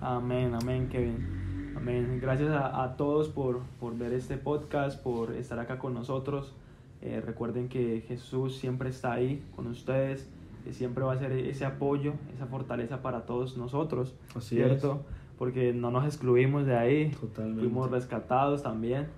Amén, 0.01 0.55
amén, 0.55 0.89
Kevin. 0.89 1.75
Amén. 1.77 2.19
Gracias 2.21 2.51
a, 2.53 2.95
todos 2.97 3.29
por, 3.29 3.61
por, 3.81 3.97
ver 3.97 4.13
este 4.13 4.37
podcast, 4.37 5.03
por 5.03 5.33
estar 5.33 5.59
acá 5.59 5.79
con 5.79 5.95
nosotros. 5.95 6.53
Eh, 7.01 7.21
recuerden 7.25 7.69
que 7.69 8.05
Jesús 8.07 8.57
siempre 8.57 8.91
está 8.91 9.13
ahí 9.13 9.43
con 9.57 9.67
ustedes, 9.67 10.29
que 10.65 10.73
siempre 10.73 11.03
va 11.03 11.15
a 11.15 11.19
ser 11.19 11.33
ese 11.33 11.65
apoyo, 11.65 12.15
esa 12.35 12.47
fortaleza 12.47 13.03
para 13.03 13.27
todos 13.27 13.57
nosotros, 13.57 14.15
Así 14.37 14.57
¿cierto? 14.57 15.03
Porque 15.39 15.73
no 15.73 15.91
nos 15.91 16.05
excluimos 16.05 16.67
de 16.67 16.77
ahí, 16.77 17.11
Totalmente. 17.21 17.63
fuimos 17.63 17.91
rescatados 17.91 18.63
también. 18.63 19.09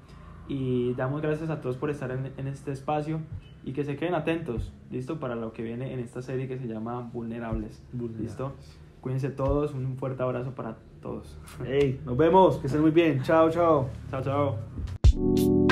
Y 0.49 0.95
damos 0.95 1.23
gracias 1.23 1.51
a 1.51 1.61
todos 1.61 1.77
por 1.77 1.91
estar 1.91 2.11
en, 2.11 2.33
en 2.37 2.49
este 2.49 2.71
espacio 2.73 3.21
y 3.65 3.73
que 3.73 3.85
se 3.85 3.97
queden 3.97 4.15
atentos, 4.15 4.73
¿listo? 4.91 5.19
Para 5.19 5.35
lo 5.35 5.53
que 5.53 5.63
viene 5.63 5.93
en 5.93 6.01
esta 6.01 6.23
serie 6.23 6.47
que 6.49 6.59
se 6.59 6.67
llama 6.67 7.11
Vulnerables, 7.13 7.83
Vulnerables. 7.93 8.31
¿listo? 8.31 8.53
Cuídense 9.01 9.31
todos, 9.31 9.75
un 9.75 9.97
fuerte 9.97 10.23
abrazo 10.23 10.55
para 10.55 10.77
todos. 11.03 11.39
Hey, 11.65 12.01
nos 12.05 12.17
vemos, 12.17 12.59
que 12.59 12.67
estén 12.67 12.83
muy 12.83 12.91
bien. 12.91 13.23
Chao, 13.23 13.51
chao. 13.51 13.89
Chao, 14.11 14.23
chao. 14.23 15.64